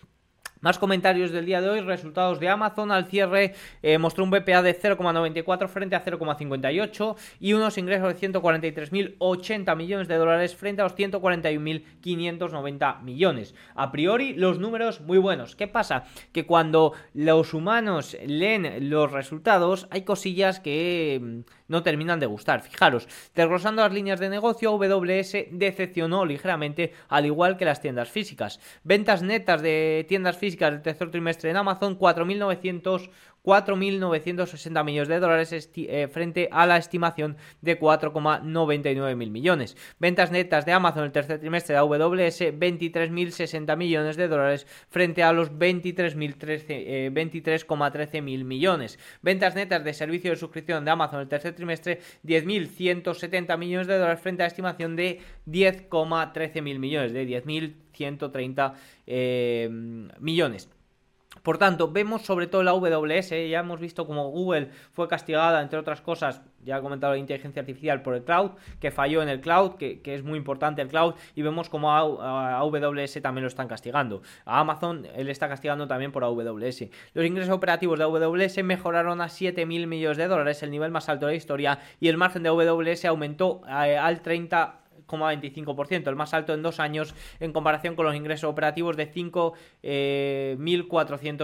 Más 0.62 0.78
comentarios 0.78 1.32
del 1.32 1.46
día 1.46 1.62
de 1.62 1.70
hoy, 1.70 1.80
resultados 1.80 2.42
de 2.42 2.50
Amazon 2.50 2.92
al 2.92 3.06
cierre 3.06 3.54
eh, 3.82 3.98
mostró 3.98 4.26
un 4.26 4.30
BPA 4.30 4.62
de 4.62 4.78
0,94 4.78 5.70
frente 5.70 5.96
a 5.96 6.04
0,58 6.04 7.16
y 7.40 7.54
unos 7.54 7.78
ingresos 7.78 8.20
de 8.20 8.28
143.080 8.28 9.78
millones 9.78 10.10
de 10.10 10.16
dólares 10.16 10.58
frente 10.58 10.82
a 10.82 10.84
los 10.84 10.98
141.590 10.98 13.02
millones. 13.04 13.56
A 13.74 13.90
priori 13.94 14.34
los 14.34 14.60
números 14.60 15.00
muy 15.00 15.18
buenos. 15.18 15.56
¿Qué 15.56 15.68
pasa? 15.68 16.04
Que 16.34 16.46
cuando 16.46 16.92
los 17.14 17.54
humanos 17.54 18.18
leen 18.26 18.90
los 18.90 19.14
resultados 19.14 19.88
hay 19.92 20.02
cosillas 20.02 20.60
que 20.60 21.22
mm, 21.22 21.40
no 21.70 21.82
terminan 21.82 22.20
de 22.20 22.26
gustar. 22.26 22.62
Fijaros, 22.62 23.08
desglosando 23.34 23.82
las 23.82 23.94
líneas 23.94 24.20
de 24.20 24.28
negocio, 24.28 24.72
AWS 24.72 25.38
decepcionó 25.52 26.26
ligeramente 26.26 26.92
al 27.08 27.26
igual 27.26 27.56
que 27.56 27.64
las 27.64 27.82
tiendas 27.82 28.10
físicas. 28.10 28.60
Ventas 28.84 29.22
netas 29.22 29.62
de 29.62 30.06
tiendas 30.10 30.38
físicas 30.38 30.72
del 30.72 30.82
tercer 30.82 31.10
trimestre 31.10 31.50
en 31.50 31.56
Amazon, 31.56 31.98
4.900 31.98 33.10
4.960 33.44 34.84
millones 34.84 35.08
de 35.08 35.20
dólares 35.20 35.70
eh, 35.76 36.08
frente 36.12 36.50
a 36.52 36.66
la 36.66 36.78
estimación 36.78 37.38
de 37.62 37.80
4,99 37.80 39.16
mil 39.16 39.30
millones. 39.32 39.78
Ventas 40.00 40.32
netas 40.32 40.66
de 40.66 40.74
Amazon 40.74 41.04
el 41.04 41.12
tercer 41.12 41.40
trimestre 41.40 41.74
de 41.74 41.80
AWS 41.80 42.42
23.060 42.54 43.78
millones 43.78 44.18
de 44.18 44.28
dólares 44.28 44.68
frente 44.90 45.24
a 45.24 45.34
los 45.34 45.52
23,13 45.52 46.66
eh, 46.70 48.22
mil 48.22 48.46
millones. 48.46 49.00
Ventas 49.22 49.56
netas 49.56 49.84
de 49.84 49.94
servicio 49.94 50.32
de 50.32 50.38
suscripción 50.38 50.86
de 50.86 50.92
Amazon 50.92 51.22
el 51.22 51.28
tercer 51.28 51.56
trimestre 51.56 52.00
10.170 52.26 53.58
millones 53.58 53.88
de 53.88 53.98
dólares 53.98 54.22
frente 54.22 54.44
a 54.44 54.46
la 54.46 54.50
estimación 54.50 54.96
de 54.96 55.20
10,13 55.48 56.62
mil 56.62 56.80
millones, 56.80 57.14
de 57.14 57.28
10.130 57.28 58.74
eh, 59.08 59.70
millones. 60.20 60.70
Por 61.44 61.58
tanto, 61.58 61.92
vemos 61.92 62.24
sobre 62.24 62.48
todo 62.48 62.64
la 62.64 62.72
AWS, 62.72 63.30
ya 63.30 63.60
hemos 63.60 63.80
visto 63.80 64.06
como 64.06 64.30
Google 64.30 64.70
fue 64.92 65.08
castigada, 65.08 65.62
entre 65.62 65.80
otras 65.80 66.02
cosas, 66.02 66.42
ya 66.64 66.78
he 66.78 66.82
comentado 66.82 67.14
la 67.14 67.20
inteligencia 67.20 67.62
artificial 67.62 68.02
por 68.02 68.16
el 68.16 68.24
cloud, 68.24 68.52
que 68.80 68.92
falló 68.92 69.22
en 69.22 69.30
el 69.30 69.42
cloud, 69.42 69.76
que, 69.76 70.02
es 70.04 70.24
muy 70.24 70.38
importante 70.38 70.82
el 70.82 70.88
cloud, 70.88 71.16
y 71.36 71.42
vemos 71.42 71.70
como 71.70 71.92
a, 71.92 72.58
AWS 72.60 73.22
también 73.22 73.44
lo 73.44 73.48
están 73.48 73.68
castigando. 73.68 74.22
A 74.46 74.60
Amazon 74.60 75.08
él 75.16 75.30
está 75.30 75.48
castigando 75.48 75.88
también 75.88 76.12
por 76.12 76.24
AWS. 76.24 76.86
Los 77.14 77.26
ingresos 77.26 77.54
operativos 77.54 77.98
de 77.98 78.06
AWS 78.06 78.64
mejoraron 78.64 79.22
a 79.22 79.26
7.000 79.26 79.88
millones 79.88 80.18
de 80.18 80.28
dólares, 80.28 80.64
el 80.64 80.72
nivel 80.72 80.92
más 80.92 81.10
alto 81.10 81.26
de 81.26 81.34
la 81.34 81.38
historia, 81.38 81.80
y 82.00 82.08
el 82.08 82.18
margen 82.18 82.44
de 82.44 82.50
AWS 82.50 83.06
aumentó 83.06 83.62
eh, 83.68 83.98
al 83.98 84.22
30 84.22 84.80
25%, 85.18 86.08
el 86.08 86.16
más 86.16 86.34
alto 86.34 86.54
en 86.54 86.62
dos 86.62 86.80
años 86.80 87.16
en 87.40 87.54
comparación 87.54 87.96
con 87.96 88.06
los 88.06 88.16
ingresos 88.16 88.50
operativos 88.50 88.96
de 88.98 89.12
5.400 89.12 89.54
eh, 89.84 90.56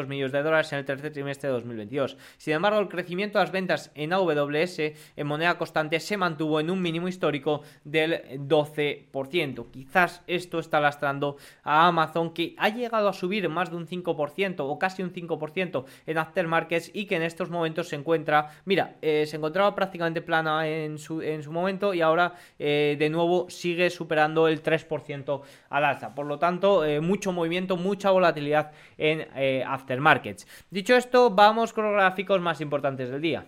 millones 0.08 0.32
de 0.32 0.44
dólares 0.44 0.72
en 0.74 0.80
el 0.80 0.86
tercer 0.86 1.12
trimestre 1.12 1.50
de 1.50 1.54
2022. 1.54 2.18
Sin 2.38 2.54
embargo, 2.54 2.80
el 2.80 2.90
crecimiento 2.90 3.40
de 3.40 3.46
las 3.46 3.52
ventas 3.52 3.92
en 3.96 4.14
AWS 4.14 4.80
en 4.80 5.28
moneda 5.28 5.58
constante 5.58 6.00
se 6.00 6.18
mantuvo 6.18 6.60
en 6.60 6.70
un 6.70 6.82
mínimo 6.82 7.08
histórico 7.08 7.62
del 7.84 8.22
12%. 8.48 9.72
Quizás 9.72 10.22
esto 10.28 10.60
está 10.60 10.80
lastrando 10.80 11.38
a 11.64 11.88
Amazon 11.88 12.34
que 12.34 12.56
ha 12.58 12.70
llegado 12.70 13.10
a 13.10 13.14
subir 13.14 13.48
más 13.50 13.70
de 13.70 13.78
un 13.78 13.88
5% 13.88 14.56
o 14.60 14.80
casi 14.80 15.04
un 15.04 15.14
5% 15.14 15.86
en 16.06 16.18
aftermarkets 16.18 16.92
y 16.94 17.06
que 17.06 17.16
en 17.16 17.24
estos 17.24 17.50
momentos 17.50 17.90
se 17.90 17.96
encuentra, 17.96 18.52
mira, 18.66 18.96
eh, 19.02 19.26
se 19.28 19.38
encontraba 19.38 19.76
prácticamente 19.76 20.22
plana 20.22 20.68
en 20.68 20.98
su, 20.98 21.22
en 21.22 21.44
su 21.44 21.52
momento 21.52 21.94
y 21.94 22.02
ahora 22.02 22.36
eh, 22.60 22.96
de 22.98 23.10
nuevo 23.10 23.50
sigue 23.56 23.90
superando 23.90 24.48
el 24.48 24.62
3% 24.62 25.42
al 25.70 25.86
alza. 25.86 26.14
Por 26.14 26.26
lo 26.26 26.40
tanto, 26.40 26.86
eh, 26.86 27.02
mucho 27.02 27.32
movimiento, 27.32 27.78
mucha 27.78 28.12
volatilidad 28.12 28.72
en 28.98 29.28
eh, 29.36 29.64
aftermarkets. 29.66 30.48
Dicho 30.70 30.96
esto, 30.96 31.30
vamos 31.30 31.74
con 31.74 31.86
los 31.86 31.94
gráficos 31.94 32.42
más 32.42 32.62
importantes 32.62 33.10
del 33.10 33.22
día. 33.22 33.46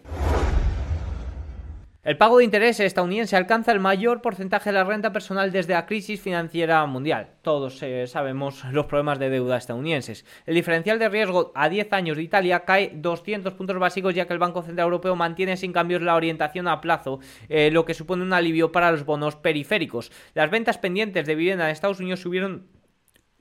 El 2.07 2.15
pago 2.15 2.37
de 2.37 2.45
interés 2.45 2.79
estadounidense 2.79 3.35
alcanza 3.35 3.73
el 3.73 3.81
mayor 3.81 4.21
porcentaje 4.21 4.69
de 4.69 4.75
la 4.75 4.85
renta 4.85 5.11
personal 5.11 5.51
desde 5.51 5.73
la 5.73 5.85
crisis 5.85 6.21
financiera 6.21 6.85
mundial. 6.85 7.31
Todos 7.41 7.83
eh, 7.83 8.07
sabemos 8.07 8.63
los 8.71 8.85
problemas 8.85 9.19
de 9.19 9.29
deuda 9.29 9.57
estadounidenses. 9.57 10.23
El 10.45 10.55
diferencial 10.55 10.99
de 10.99 11.09
riesgo 11.09 11.51
a 11.53 11.67
10 11.67 11.91
años 11.91 12.15
de 12.15 12.23
Italia 12.23 12.61
cae 12.61 12.93
200 12.95 13.53
puntos 13.55 13.77
básicos 13.77 14.15
ya 14.15 14.25
que 14.25 14.31
el 14.31 14.39
Banco 14.39 14.61
Central 14.61 14.85
Europeo 14.85 15.17
mantiene 15.17 15.57
sin 15.57 15.73
cambios 15.73 16.01
la 16.01 16.15
orientación 16.15 16.69
a 16.69 16.79
plazo, 16.79 17.19
eh, 17.49 17.71
lo 17.71 17.83
que 17.83 17.93
supone 17.93 18.23
un 18.23 18.31
alivio 18.31 18.71
para 18.71 18.89
los 18.89 19.03
bonos 19.03 19.35
periféricos. 19.35 20.09
Las 20.33 20.49
ventas 20.49 20.77
pendientes 20.77 21.27
de 21.27 21.35
vivienda 21.35 21.65
en 21.65 21.71
Estados 21.71 21.99
Unidos 21.99 22.21
subieron 22.21 22.67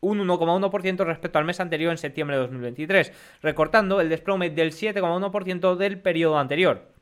un 0.00 0.18
1,1% 0.18 1.04
respecto 1.04 1.38
al 1.38 1.44
mes 1.44 1.60
anterior 1.60 1.92
en 1.92 1.98
septiembre 1.98 2.34
de 2.34 2.42
2023, 2.42 3.12
recortando 3.42 4.00
el 4.00 4.08
desplome 4.08 4.50
del 4.50 4.72
7,1% 4.72 5.76
del 5.76 6.00
periodo 6.00 6.36
anterior 6.36 6.95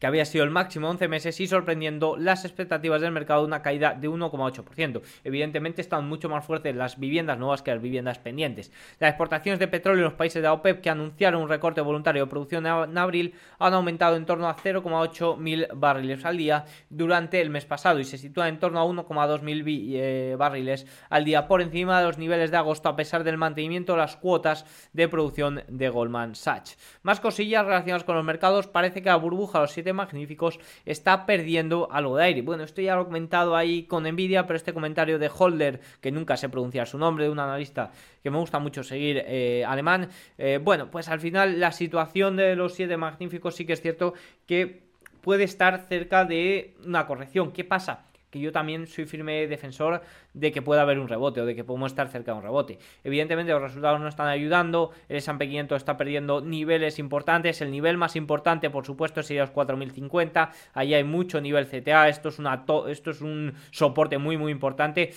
que 0.00 0.06
había 0.06 0.24
sido 0.24 0.44
el 0.44 0.50
máximo 0.50 0.88
11 0.88 1.06
meses 1.06 1.38
y 1.40 1.46
sorprendiendo 1.46 2.16
las 2.16 2.44
expectativas 2.44 3.00
del 3.00 3.12
mercado 3.12 3.42
de 3.42 3.46
una 3.46 3.62
caída 3.62 3.94
de 3.94 4.08
1,8%. 4.08 5.02
Evidentemente 5.22 5.82
están 5.82 6.08
mucho 6.08 6.28
más 6.28 6.44
fuertes 6.44 6.74
las 6.74 6.98
viviendas 6.98 7.38
nuevas 7.38 7.62
que 7.62 7.70
las 7.70 7.82
viviendas 7.82 8.18
pendientes. 8.18 8.72
Las 8.98 9.10
exportaciones 9.10 9.60
de 9.60 9.68
petróleo 9.68 10.00
en 10.00 10.10
los 10.10 10.14
países 10.14 10.42
de 10.42 10.48
la 10.48 10.54
OPEP 10.54 10.80
que 10.80 10.90
anunciaron 10.90 11.42
un 11.42 11.48
recorte 11.48 11.80
voluntario 11.82 12.24
de 12.24 12.30
producción 12.30 12.66
en 12.66 12.98
abril 12.98 13.34
han 13.58 13.74
aumentado 13.74 14.16
en 14.16 14.24
torno 14.24 14.48
a 14.48 14.56
0,8 14.56 15.36
mil 15.36 15.68
barriles 15.74 16.24
al 16.24 16.38
día 16.38 16.64
durante 16.88 17.40
el 17.40 17.50
mes 17.50 17.66
pasado 17.66 18.00
y 18.00 18.04
se 18.04 18.18
sitúan 18.18 18.48
en 18.48 18.58
torno 18.58 18.80
a 18.80 18.84
1,2 18.84 19.42
mil 19.42 19.64
eh, 19.66 20.34
barriles 20.38 20.86
al 21.10 21.24
día 21.24 21.46
por 21.46 21.60
encima 21.60 22.00
de 22.00 22.06
los 22.06 22.16
niveles 22.16 22.50
de 22.50 22.56
agosto 22.56 22.88
a 22.88 22.96
pesar 22.96 23.22
del 23.22 23.36
mantenimiento 23.36 23.92
de 23.92 23.98
las 23.98 24.16
cuotas 24.16 24.64
de 24.94 25.08
producción 25.08 25.62
de 25.68 25.88
Goldman 25.90 26.34
Sachs. 26.34 26.78
Más 27.02 27.20
cosillas 27.20 27.66
relacionadas 27.66 28.04
con 28.04 28.16
los 28.16 28.24
mercados, 28.24 28.66
parece 28.66 29.02
que 29.02 29.10
la 29.10 29.16
burbuja 29.16 29.60
los 29.60 29.72
7 29.72 29.89
magníficos 29.92 30.58
está 30.84 31.26
perdiendo 31.26 31.88
algo 31.90 32.16
de 32.16 32.24
aire. 32.24 32.42
Bueno, 32.42 32.64
esto 32.64 32.80
ya 32.80 32.94
lo 32.94 33.02
he 33.02 33.04
comentado 33.04 33.56
ahí 33.56 33.84
con 33.84 34.04
Nvidia, 34.04 34.46
pero 34.46 34.56
este 34.56 34.72
comentario 34.72 35.18
de 35.18 35.30
Holder, 35.36 35.80
que 36.00 36.10
nunca 36.10 36.36
sé 36.36 36.48
pronunciar 36.48 36.86
su 36.86 36.98
nombre, 36.98 37.24
de 37.24 37.30
un 37.30 37.38
analista 37.38 37.90
que 38.22 38.30
me 38.30 38.38
gusta 38.38 38.58
mucho 38.58 38.82
seguir 38.82 39.22
eh, 39.26 39.64
alemán, 39.66 40.08
eh, 40.38 40.58
bueno, 40.62 40.90
pues 40.90 41.08
al 41.08 41.20
final 41.20 41.60
la 41.60 41.72
situación 41.72 42.36
de 42.36 42.56
los 42.56 42.74
siete 42.74 42.96
magníficos 42.96 43.54
sí 43.56 43.64
que 43.64 43.72
es 43.72 43.80
cierto 43.80 44.14
que 44.46 44.82
puede 45.20 45.44
estar 45.44 45.86
cerca 45.88 46.24
de 46.24 46.74
una 46.84 47.06
corrección. 47.06 47.52
¿Qué 47.52 47.64
pasa? 47.64 48.09
Que 48.30 48.40
yo 48.40 48.52
también 48.52 48.86
soy 48.86 49.06
firme 49.06 49.46
defensor 49.46 50.02
de 50.34 50.52
que 50.52 50.62
pueda 50.62 50.82
haber 50.82 50.98
un 50.98 51.08
rebote 51.08 51.40
o 51.40 51.46
de 51.46 51.54
que 51.54 51.64
podemos 51.64 51.92
estar 51.92 52.08
cerca 52.08 52.32
de 52.32 52.38
un 52.38 52.44
rebote. 52.44 52.78
Evidentemente 53.04 53.52
los 53.52 53.62
resultados 53.62 54.00
no 54.00 54.08
están 54.08 54.28
ayudando, 54.28 54.92
el 55.08 55.16
S&P 55.16 55.48
500 55.48 55.76
está 55.76 55.96
perdiendo 55.96 56.40
niveles 56.40 56.98
importantes, 56.98 57.60
el 57.60 57.70
nivel 57.70 57.96
más 57.96 58.16
importante 58.16 58.70
por 58.70 58.86
supuesto 58.86 59.22
sería 59.22 59.42
los 59.42 59.50
4050, 59.50 60.52
ahí 60.74 60.94
hay 60.94 61.04
mucho 61.04 61.40
nivel 61.40 61.66
CTA, 61.66 62.08
esto 62.08 62.28
es, 62.28 62.38
una 62.38 62.64
esto 62.88 63.10
es 63.10 63.20
un 63.20 63.54
soporte 63.70 64.18
muy 64.18 64.36
muy 64.36 64.52
importante. 64.52 65.12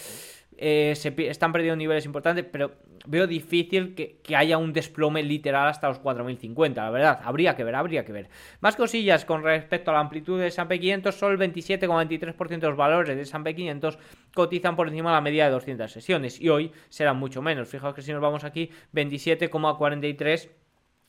Eh, 0.58 0.94
se 0.96 1.14
están 1.30 1.52
perdiendo 1.52 1.76
niveles 1.76 2.06
importantes, 2.06 2.46
pero 2.52 2.72
veo 3.06 3.28
difícil 3.28 3.96
que, 3.96 4.20
haya 4.36 4.58
un 4.58 4.74
desplome 4.74 5.24
literal 5.24 5.68
hasta 5.68 5.88
los 5.88 6.00
4050, 6.00 6.84
la 6.84 6.90
verdad. 6.90 7.20
Habría 7.24 7.56
que 7.56 7.64
ver, 7.64 7.76
habría 7.76 8.06
que 8.06 8.12
ver. 8.12 8.30
Más 8.62 8.76
cosillas 8.76 9.26
con 9.26 9.44
respecto 9.44 9.92
a 9.92 9.96
la 9.96 10.00
amplitud 10.00 10.40
de 10.40 10.48
S&P 10.48 10.80
500, 10.80 11.16
solo 11.16 11.34
el 11.34 11.54
27,23% 11.54 12.60
de 12.60 12.68
los 12.68 12.78
valores 12.78 13.16
de 13.16 13.22
S&P 13.22 13.56
500 13.56 13.98
cotizan 14.34 14.76
por 14.76 14.88
encima 14.88 15.12
de 15.12 15.16
la 15.16 15.22
media 15.22 15.46
de 15.46 15.52
200 15.52 15.92
sesiones 15.92 16.40
y 16.40 16.50
hoy 16.50 16.72
serán 16.90 17.18
mucho 17.18 17.42
menos. 17.42 17.68
Fijaos 17.68 17.94
que 17.94 18.02
si 18.02 18.12
nos 18.12 18.22
vamos 18.22 18.44
aquí, 18.44 18.70
27,43 18.94 20.50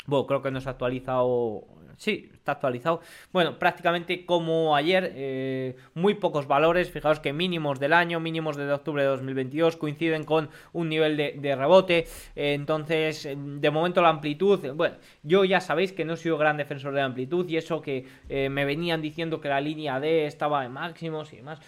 bueno, 0.07 0.27
creo 0.27 0.43
que 0.43 0.51
no 0.51 0.61
se 0.61 0.69
ha 0.69 0.73
actualizado 0.73 1.65
Sí, 1.97 2.31
está 2.35 2.53
actualizado. 2.53 3.01
Bueno, 3.33 3.59
prácticamente 3.59 4.27
como 4.27 4.75
ayer, 4.77 5.13
eh, 5.15 5.77
muy 5.95 6.15
pocos 6.15 6.47
valores. 6.47 6.91
Fijaos 6.91 7.21
que 7.21 7.33
mínimos 7.33 7.79
del 7.79 7.93
año, 7.93 8.21
mínimos 8.21 8.57
de 8.57 8.71
octubre 8.73 9.03
de 9.03 9.09
2022 9.09 9.77
coinciden 9.77 10.25
con 10.25 10.51
un 10.73 10.89
nivel 10.89 11.17
de, 11.17 11.57
rebote. 11.57 12.07
entonces, 12.35 13.29
de 13.37 13.71
momento 13.71 14.03
la 14.03 14.09
amplitud, 14.09 14.73
bueno, 14.75 14.97
yo 15.23 15.45
ya 15.45 15.61
sabéis 15.61 15.93
que 15.93 16.05
no 16.05 16.15
he 16.15 16.17
sido 16.17 16.37
gran 16.39 16.57
defensor 16.57 16.95
de 16.95 17.03
amplitud 17.03 17.49
y 17.49 17.57
eso 17.57 17.81
que 17.81 18.07
eh, 18.29 18.49
me 18.49 18.65
venían 18.65 19.01
diciendo 19.01 19.41
que 19.41 19.49
la 19.49 19.61
línea 19.61 20.01
D 20.01 20.27
estaba 20.27 20.65
en 20.65 20.73
máximos 20.73 21.33
y 21.33 21.37
demás. 21.37 21.61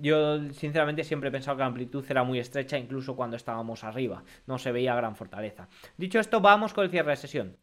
Yo 0.00 0.52
sinceramente 0.52 1.04
siempre 1.04 1.30
he 1.30 1.32
pensado 1.32 1.56
que 1.56 1.62
la 1.62 1.66
amplitud 1.66 2.04
era 2.08 2.24
muy 2.24 2.38
estrecha 2.38 2.76
incluso 2.76 3.16
cuando 3.16 3.36
estábamos 3.36 3.84
arriba, 3.84 4.22
no 4.46 4.58
se 4.58 4.72
veía 4.72 4.94
gran 4.94 5.16
fortaleza. 5.16 5.68
Dicho 5.96 6.20
esto, 6.20 6.40
vamos 6.40 6.74
con 6.74 6.84
el 6.84 6.90
cierre 6.90 7.10
de 7.10 7.16
sesión. 7.16 7.56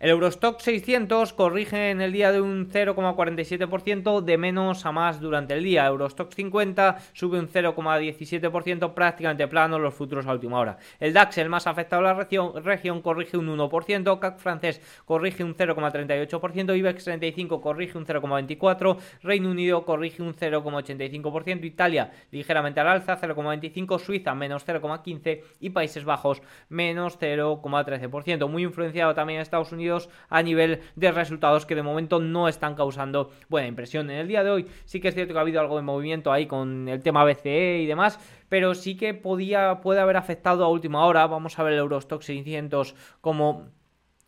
El 0.00 0.08
Eurostock 0.08 0.60
600 0.60 1.34
corrige 1.34 1.90
en 1.90 2.00
el 2.00 2.10
día 2.10 2.32
de 2.32 2.40
un 2.40 2.70
0,47% 2.70 4.22
de 4.22 4.38
menos 4.38 4.86
a 4.86 4.92
más 4.92 5.20
durante 5.20 5.52
el 5.52 5.62
día. 5.62 5.84
Eurostock 5.84 6.32
50 6.32 6.96
sube 7.12 7.38
un 7.38 7.50
0,17% 7.50 8.94
prácticamente 8.94 9.46
plano 9.46 9.78
los 9.78 9.92
futuros 9.92 10.26
a 10.26 10.32
última 10.32 10.58
hora. 10.58 10.78
El 11.00 11.12
DAX, 11.12 11.36
el 11.36 11.50
más 11.50 11.66
afectado 11.66 12.00
a 12.00 12.04
la 12.06 12.14
región, 12.14 12.64
región 12.64 13.02
corrige 13.02 13.36
un 13.36 13.54
1%, 13.54 14.18
CAC 14.18 14.38
francés 14.38 14.80
corrige 15.04 15.44
un 15.44 15.54
0,38%, 15.54 16.78
IBEX 16.78 17.04
35 17.04 17.60
corrige 17.60 17.98
un 17.98 18.06
0,24%, 18.06 18.96
Reino 19.22 19.50
Unido 19.50 19.84
corrige 19.84 20.22
un 20.22 20.34
0,85%, 20.34 21.62
Italia 21.66 22.10
ligeramente 22.30 22.80
al 22.80 22.88
alza 22.88 23.20
0,25%, 23.20 23.98
Suiza 23.98 24.34
menos 24.34 24.66
0,15% 24.66 25.42
y 25.60 25.68
Países 25.68 26.06
Bajos 26.06 26.40
menos 26.70 27.20
0,13%. 27.20 28.48
Muy 28.48 28.62
influenciado 28.62 29.14
también 29.14 29.42
Estados 29.42 29.72
Unidos 29.72 29.89
a 30.28 30.42
nivel 30.42 30.80
de 30.96 31.12
resultados 31.12 31.66
que 31.66 31.74
de 31.74 31.82
momento 31.82 32.20
no 32.20 32.48
están 32.48 32.74
causando 32.74 33.30
buena 33.48 33.68
impresión. 33.68 34.10
En 34.10 34.18
el 34.18 34.28
día 34.28 34.44
de 34.44 34.50
hoy 34.50 34.66
sí 34.84 35.00
que 35.00 35.08
es 35.08 35.14
cierto 35.14 35.34
que 35.34 35.38
ha 35.38 35.42
habido 35.42 35.60
algo 35.60 35.76
de 35.76 35.82
movimiento 35.82 36.32
ahí 36.32 36.46
con 36.46 36.88
el 36.88 37.02
tema 37.02 37.24
BCE 37.24 37.80
y 37.82 37.86
demás, 37.86 38.18
pero 38.48 38.74
sí 38.74 38.96
que 38.96 39.14
podía, 39.14 39.80
puede 39.80 40.00
haber 40.00 40.16
afectado 40.16 40.64
a 40.64 40.68
última 40.68 41.04
hora. 41.04 41.26
Vamos 41.26 41.58
a 41.58 41.62
ver 41.62 41.74
el 41.74 41.80
Eurostock 41.80 42.22
600 42.22 42.94
como 43.20 43.68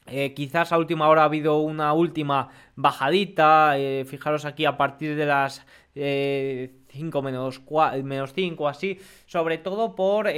eh, 0.06 0.34
quizás 0.34 0.72
a 0.72 0.78
última 0.78 1.08
hora 1.08 1.22
ha 1.22 1.26
habido 1.26 1.58
una 1.60 1.92
última 1.92 2.48
bajadita. 2.74 3.78
Eh, 3.78 4.04
fijaros 4.04 4.44
aquí 4.44 4.64
a 4.64 4.76
partir 4.76 5.16
de 5.16 5.26
las 5.26 5.64
5 5.94 5.98
eh, 6.04 7.22
menos, 7.22 7.62
menos 8.02 8.32
5 8.32 8.68
así. 8.68 8.98
Sobre 9.26 9.58
todo 9.58 9.94
por 9.94 10.28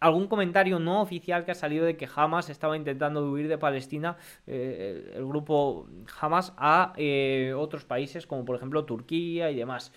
algún 0.00 0.26
comentario 0.26 0.78
no 0.78 1.00
oficial 1.00 1.44
que 1.44 1.52
ha 1.52 1.54
salido 1.54 1.84
de 1.84 1.96
que 1.96 2.08
Hamas 2.14 2.50
estaba 2.50 2.76
intentando 2.76 3.28
huir 3.30 3.48
de 3.48 3.58
Palestina, 3.58 4.16
eh, 4.46 5.12
el 5.14 5.26
grupo 5.26 5.86
Hamas, 6.20 6.52
a 6.56 6.92
eh, 6.96 7.54
otros 7.56 7.84
países 7.84 8.26
como 8.26 8.44
por 8.44 8.56
ejemplo 8.56 8.84
Turquía 8.84 9.50
y 9.50 9.56
demás. 9.56 9.92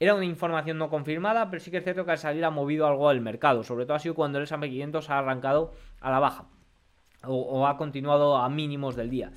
Era 0.00 0.14
una 0.14 0.24
información 0.24 0.78
no 0.78 0.90
confirmada, 0.90 1.50
pero 1.50 1.60
sí 1.60 1.70
que 1.70 1.78
es 1.78 1.84
cierto 1.84 2.04
que 2.04 2.12
al 2.12 2.18
salir 2.18 2.44
ha 2.44 2.50
movido 2.50 2.86
algo 2.86 3.08
al 3.08 3.20
mercado. 3.20 3.64
Sobre 3.64 3.84
todo 3.84 3.96
ha 3.96 3.98
sido 3.98 4.14
cuando 4.14 4.38
el 4.38 4.44
S&P 4.44 4.70
500 4.70 5.10
ha 5.10 5.18
arrancado 5.18 5.72
a 6.00 6.10
la 6.10 6.20
baja 6.20 6.46
o 7.24 7.66
ha 7.66 7.76
continuado 7.76 8.36
a 8.36 8.48
mínimos 8.48 8.94
del 8.94 9.10
día. 9.10 9.32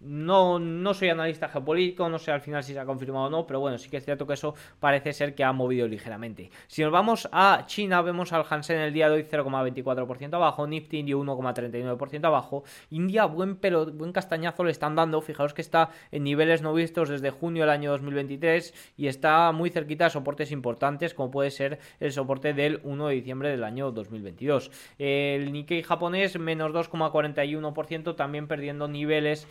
No, 0.00 0.58
no 0.58 0.92
soy 0.92 1.08
analista 1.08 1.48
geopolítico, 1.48 2.08
no 2.10 2.18
sé 2.18 2.30
al 2.30 2.42
final 2.42 2.62
si 2.62 2.74
se 2.74 2.78
ha 2.78 2.84
confirmado 2.84 3.26
o 3.26 3.30
no, 3.30 3.46
pero 3.46 3.60
bueno, 3.60 3.78
sí 3.78 3.88
que 3.88 3.96
es 3.96 4.04
cierto 4.04 4.26
que 4.26 4.34
eso 4.34 4.54
parece 4.78 5.14
ser 5.14 5.34
que 5.34 5.42
ha 5.42 5.52
movido 5.52 5.88
ligeramente. 5.88 6.50
Si 6.66 6.82
nos 6.82 6.92
vamos 6.92 7.28
a 7.32 7.64
China, 7.66 8.02
vemos 8.02 8.32
al 8.34 8.44
Hansen 8.48 8.78
el 8.78 8.92
día 8.92 9.08
de 9.08 9.14
hoy 9.14 9.22
0,24% 9.22 10.34
abajo, 10.34 10.66
Nifty 10.66 10.98
India 10.98 11.16
1,39% 11.16 12.24
abajo, 12.26 12.64
India 12.90 13.24
buen 13.24 13.56
pero 13.56 13.86
buen 13.86 14.12
castañazo 14.12 14.64
le 14.64 14.70
están 14.70 14.96
dando, 14.96 15.22
fijaos 15.22 15.54
que 15.54 15.62
está 15.62 15.88
en 16.12 16.24
niveles 16.24 16.60
no 16.60 16.74
vistos 16.74 17.08
desde 17.08 17.30
junio 17.30 17.62
del 17.62 17.70
año 17.70 17.90
2023 17.92 18.92
y 18.98 19.06
está 19.06 19.50
muy 19.52 19.70
cerquita 19.70 20.04
de 20.04 20.10
soportes 20.10 20.52
importantes 20.52 21.14
como 21.14 21.30
puede 21.30 21.50
ser 21.50 21.78
el 22.00 22.12
soporte 22.12 22.52
del 22.52 22.80
1 22.84 23.08
de 23.08 23.14
diciembre 23.14 23.48
del 23.48 23.64
año 23.64 23.90
2022. 23.92 24.70
El 24.98 25.52
Nikkei 25.52 25.82
japonés 25.82 26.38
menos 26.38 26.72
2,41% 26.72 28.14
también 28.14 28.46
perdiendo 28.46 28.88
niveles 28.88 29.48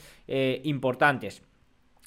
importantes. 0.63 1.41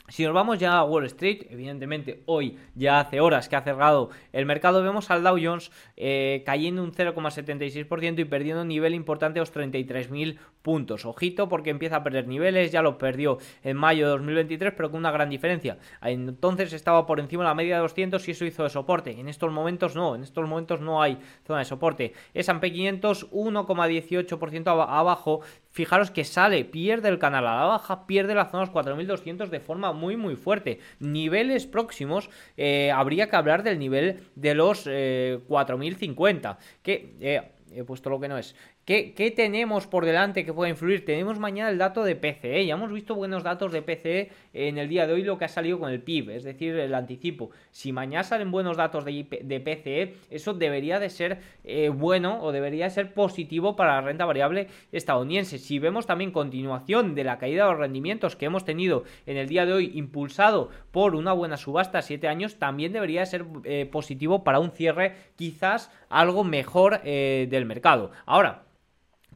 Si 0.09 0.25
nos 0.25 0.33
vamos 0.33 0.59
ya 0.59 0.79
a 0.79 0.85
Wall 0.85 1.05
Street, 1.05 1.47
evidentemente 1.51 2.23
hoy 2.25 2.57
ya 2.75 3.01
hace 3.01 3.21
horas 3.21 3.47
que 3.47 3.57
ha 3.57 3.61
cerrado 3.61 4.09
el 4.33 4.47
mercado, 4.47 4.83
vemos 4.83 5.11
al 5.11 5.23
Dow 5.23 5.39
Jones 5.41 5.71
eh, 5.99 6.43
cayendo 6.47 6.83
un 6.83 6.93
0,76% 6.93 8.19
y 8.19 8.25
perdiendo 8.25 8.63
un 8.63 8.69
nivel 8.69 8.95
importante 8.95 9.39
a 9.39 9.43
los 9.43 9.53
33.000 9.53 10.39
puntos. 10.69 11.07
Ojito 11.07 11.49
porque 11.49 11.71
empieza 11.71 11.97
a 11.97 12.03
perder 12.03 12.29
niveles, 12.29 12.71
ya 12.71 12.83
lo 12.83 12.99
perdió 12.99 13.39
en 13.65 13.75
mayo 13.75 14.05
de 14.05 14.11
2023, 14.11 14.75
pero 14.77 14.91
con 14.91 15.01
una 15.01 15.11
gran 15.11 15.31
diferencia. 15.31 15.79
Entonces 16.03 16.75
estaba 16.75 17.07
por 17.07 17.21
encima 17.21 17.43
de 17.43 17.49
la 17.49 17.55
media 17.55 17.77
de 17.77 17.81
200 17.81 18.29
y 18.29 18.33
eso 18.33 18.45
hizo 18.45 18.65
de 18.65 18.69
soporte. 18.69 19.19
En 19.19 19.31
estos 19.31 19.51
momentos 19.51 19.97
no, 19.97 20.15
en 20.15 20.23
estos 20.23 20.47
momentos 20.47 20.83
no 20.83 21.01
hay 21.01 21.17
zona 21.47 21.61
de 21.61 21.65
soporte. 21.65 22.13
S&P 22.35 22.71
500 22.71 23.31
1,18% 23.31 24.69
abajo, 24.69 25.41
fijaros 25.71 26.11
que 26.11 26.25
sale, 26.27 26.67
pierde 26.67 27.09
el 27.09 27.19
canal 27.19 27.47
a 27.47 27.57
la 27.57 27.65
baja, 27.65 28.07
pierde 28.07 28.35
la 28.35 28.45
zona 28.45 28.59
de 28.59 28.67
los 28.67 28.73
4200 28.75 29.51
de 29.51 29.61
forma 29.61 29.95
muy 29.95 30.19
muy 30.19 30.37
fuerte. 30.37 30.81
Niveles 31.01 31.67
próximos, 31.67 32.29
eh, 32.59 32.91
habría 32.91 33.31
que 33.31 33.37
hablar 33.37 33.63
del 33.63 33.79
nivel 33.79 34.21
de 34.35 34.55
los 34.55 34.83
4050, 34.85 36.51
eh, 36.51 36.65
que 36.83 37.17
eh, 37.21 37.53
he 37.73 37.85
puesto 37.85 38.11
lo 38.11 38.21
que 38.21 38.29
no 38.29 38.39
es. 38.39 38.55
¿Qué, 38.89 39.35
tenemos 39.37 39.87
por 39.87 40.07
delante 40.07 40.47
que 40.47 40.53
pueda 40.55 40.71
influir? 40.71 41.05
Tenemos 41.05 41.39
mañana 41.39 41.69
el 41.69 41.77
dato 41.77 42.05
de 42.05 42.17
PCE. 42.17 42.65
Ya 42.65 42.73
hemos 42.73 42.91
visto 42.91 43.15
buenos 43.15 43.43
datos 43.43 43.71
de 43.71 43.83
PCE 43.83 44.31
en 44.55 44.79
el 44.79 44.89
día 44.89 45.07
de 45.07 45.13
hoy, 45.13 45.25
lo 45.25 45.37
que 45.37 45.45
ha 45.45 45.49
salido 45.49 45.79
con 45.79 45.93
el 45.93 46.01
PIB, 46.01 46.31
es 46.31 46.43
decir, 46.43 46.75
el 46.75 46.95
anticipo. 46.95 47.51
Si 47.71 47.93
mañana 47.93 48.25
salen 48.25 48.51
buenos 48.51 48.79
datos 48.79 49.05
de, 49.05 49.61
PCE, 49.63 50.15
eso 50.31 50.55
debería 50.55 50.99
de 51.01 51.11
ser 51.11 51.39
eh, 51.65 51.91
bueno 51.91 52.43
o 52.43 52.51
debería 52.51 52.89
ser 52.89 53.13
positivo 53.13 53.77
para 53.77 53.97
la 53.97 54.01
renta 54.01 54.25
variable 54.25 54.69
estadounidense. 54.91 55.59
Si 55.59 55.79
vemos 55.79 56.07
también 56.07 56.33
continuación 56.33 57.15
de 57.15 57.25
la 57.25 57.37
caída 57.37 57.65
de 57.65 57.73
los 57.73 57.81
rendimientos 57.81 58.37
que 58.37 58.47
hemos 58.47 58.65
tenido 58.65 59.05
en 59.27 59.37
el 59.37 59.51
día 59.51 59.67
de 59.67 59.75
hoy, 59.75 59.93
impulsado 59.97 60.71
por 60.93 61.15
una 61.15 61.35
buena 61.35 61.59
subasta 61.59 61.99
a 61.99 62.03
7 62.03 62.27
años, 62.27 62.59
también 62.59 62.95
debería 62.95 63.27
ser 63.27 63.45
eh, 63.65 63.85
positivo 63.85 64.45
para 64.45 64.61
un 64.61 64.71
cierre 64.71 65.15
quizás 65.37 65.91
algo 66.09 66.43
mejor 66.43 67.03
eh, 67.05 67.49
del 67.51 67.67
mercado. 67.67 68.13
Ahora, 68.25 68.65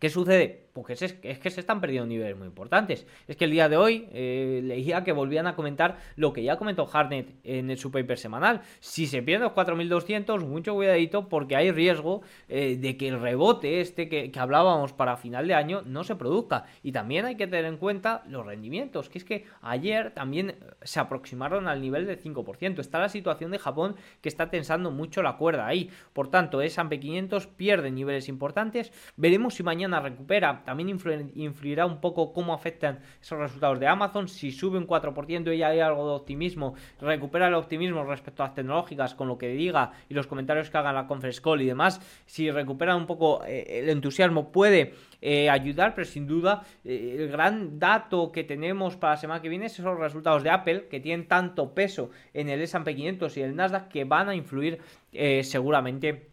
¿Qué 0.02 0.10
sucede? 0.10 0.61
Porque 0.72 0.94
es, 0.94 1.02
es, 1.02 1.38
que 1.38 1.50
se 1.50 1.60
están 1.60 1.80
perdiendo 1.80 2.06
niveles 2.06 2.36
muy 2.36 2.46
importantes. 2.46 3.06
Es 3.28 3.36
que 3.36 3.44
el 3.44 3.50
día 3.50 3.68
de 3.68 3.76
hoy 3.76 4.08
eh, 4.12 4.60
leía 4.64 5.04
que 5.04 5.12
volvían 5.12 5.46
a 5.46 5.54
comentar 5.54 5.98
lo 6.16 6.32
que 6.32 6.42
ya 6.42 6.56
comentó 6.56 6.88
Harnett 6.90 7.34
en 7.44 7.76
su 7.76 7.90
paper 7.90 8.18
semanal. 8.18 8.62
Si 8.80 9.06
se 9.06 9.22
pierden 9.22 9.44
los 9.44 9.52
4200, 9.52 10.44
mucho 10.44 10.74
cuidadito 10.74 11.28
porque 11.28 11.56
hay 11.56 11.70
riesgo 11.70 12.22
eh, 12.48 12.76
de 12.80 12.96
que 12.96 13.08
el 13.08 13.20
rebote 13.20 13.80
este 13.80 14.08
que, 14.08 14.30
que, 14.30 14.40
hablábamos 14.40 14.92
para 14.92 15.16
final 15.16 15.46
de 15.46 15.54
año 15.54 15.82
no 15.84 16.04
se 16.04 16.16
produzca. 16.16 16.64
Y 16.82 16.92
también 16.92 17.26
hay 17.26 17.36
que 17.36 17.46
tener 17.46 17.66
en 17.66 17.76
cuenta 17.76 18.22
los 18.26 18.46
rendimientos, 18.46 19.08
que 19.08 19.18
es 19.18 19.24
que 19.24 19.44
ayer 19.60 20.12
también 20.12 20.56
se 20.82 21.00
aproximaron 21.00 21.68
al 21.68 21.80
nivel 21.80 22.06
del 22.06 22.20
5%. 22.20 22.78
Está 22.78 22.98
la 22.98 23.08
situación 23.08 23.50
de 23.50 23.58
Japón 23.58 23.96
que 24.20 24.28
está 24.28 24.50
tensando 24.50 24.90
mucho 24.90 25.22
la 25.22 25.36
cuerda 25.36 25.66
ahí. 25.66 25.90
Por 26.12 26.28
tanto, 26.28 26.62
S&P 26.62 26.98
500 26.98 27.46
pierde 27.46 27.90
niveles 27.90 28.28
importantes. 28.28 28.92
Veremos 29.16 29.54
si 29.54 29.62
mañana 29.62 30.00
recupera 30.00 30.61
También 30.64 30.88
influirá 31.34 31.86
un 31.86 32.00
poco 32.00 32.32
cómo 32.32 32.54
afectan 32.54 33.00
esos 33.20 33.38
resultados 33.38 33.80
de 33.80 33.86
Amazon. 33.86 34.28
Si 34.28 34.52
sube 34.52 34.78
un 34.78 34.86
4% 34.86 35.56
y 35.56 35.62
hay 35.62 35.80
algo 35.80 36.08
de 36.08 36.14
optimismo, 36.14 36.74
recupera 37.00 37.48
el 37.48 37.54
optimismo 37.54 38.04
respecto 38.04 38.42
a 38.42 38.46
las 38.46 38.54
tecnológicas 38.54 39.14
con 39.14 39.28
lo 39.28 39.38
que 39.38 39.48
diga 39.48 39.92
y 40.08 40.14
los 40.14 40.26
comentarios 40.26 40.70
que 40.70 40.78
hagan 40.78 40.94
la 40.94 41.06
conference 41.06 41.40
call 41.40 41.62
y 41.62 41.66
demás. 41.66 42.00
Si 42.26 42.50
recupera 42.50 42.96
un 42.96 43.06
poco 43.06 43.44
eh, 43.44 43.80
el 43.80 43.88
entusiasmo, 43.88 44.52
puede 44.52 44.94
eh, 45.20 45.48
ayudar, 45.50 45.94
pero 45.94 46.04
sin 46.04 46.26
duda 46.26 46.64
eh, 46.84 47.16
el 47.18 47.28
gran 47.28 47.78
dato 47.78 48.32
que 48.32 48.44
tenemos 48.44 48.96
para 48.96 49.14
la 49.14 49.16
semana 49.18 49.42
que 49.42 49.48
viene 49.48 49.68
son 49.68 49.84
los 49.86 49.98
resultados 49.98 50.42
de 50.42 50.50
Apple, 50.50 50.88
que 50.90 51.00
tienen 51.00 51.28
tanto 51.28 51.74
peso 51.74 52.10
en 52.34 52.48
el 52.48 52.60
S&P 52.62 52.94
500 52.94 53.36
y 53.36 53.42
el 53.42 53.56
Nasdaq 53.56 53.88
que 53.88 54.04
van 54.04 54.28
a 54.28 54.34
influir 54.34 54.80
seguramente 55.42 56.31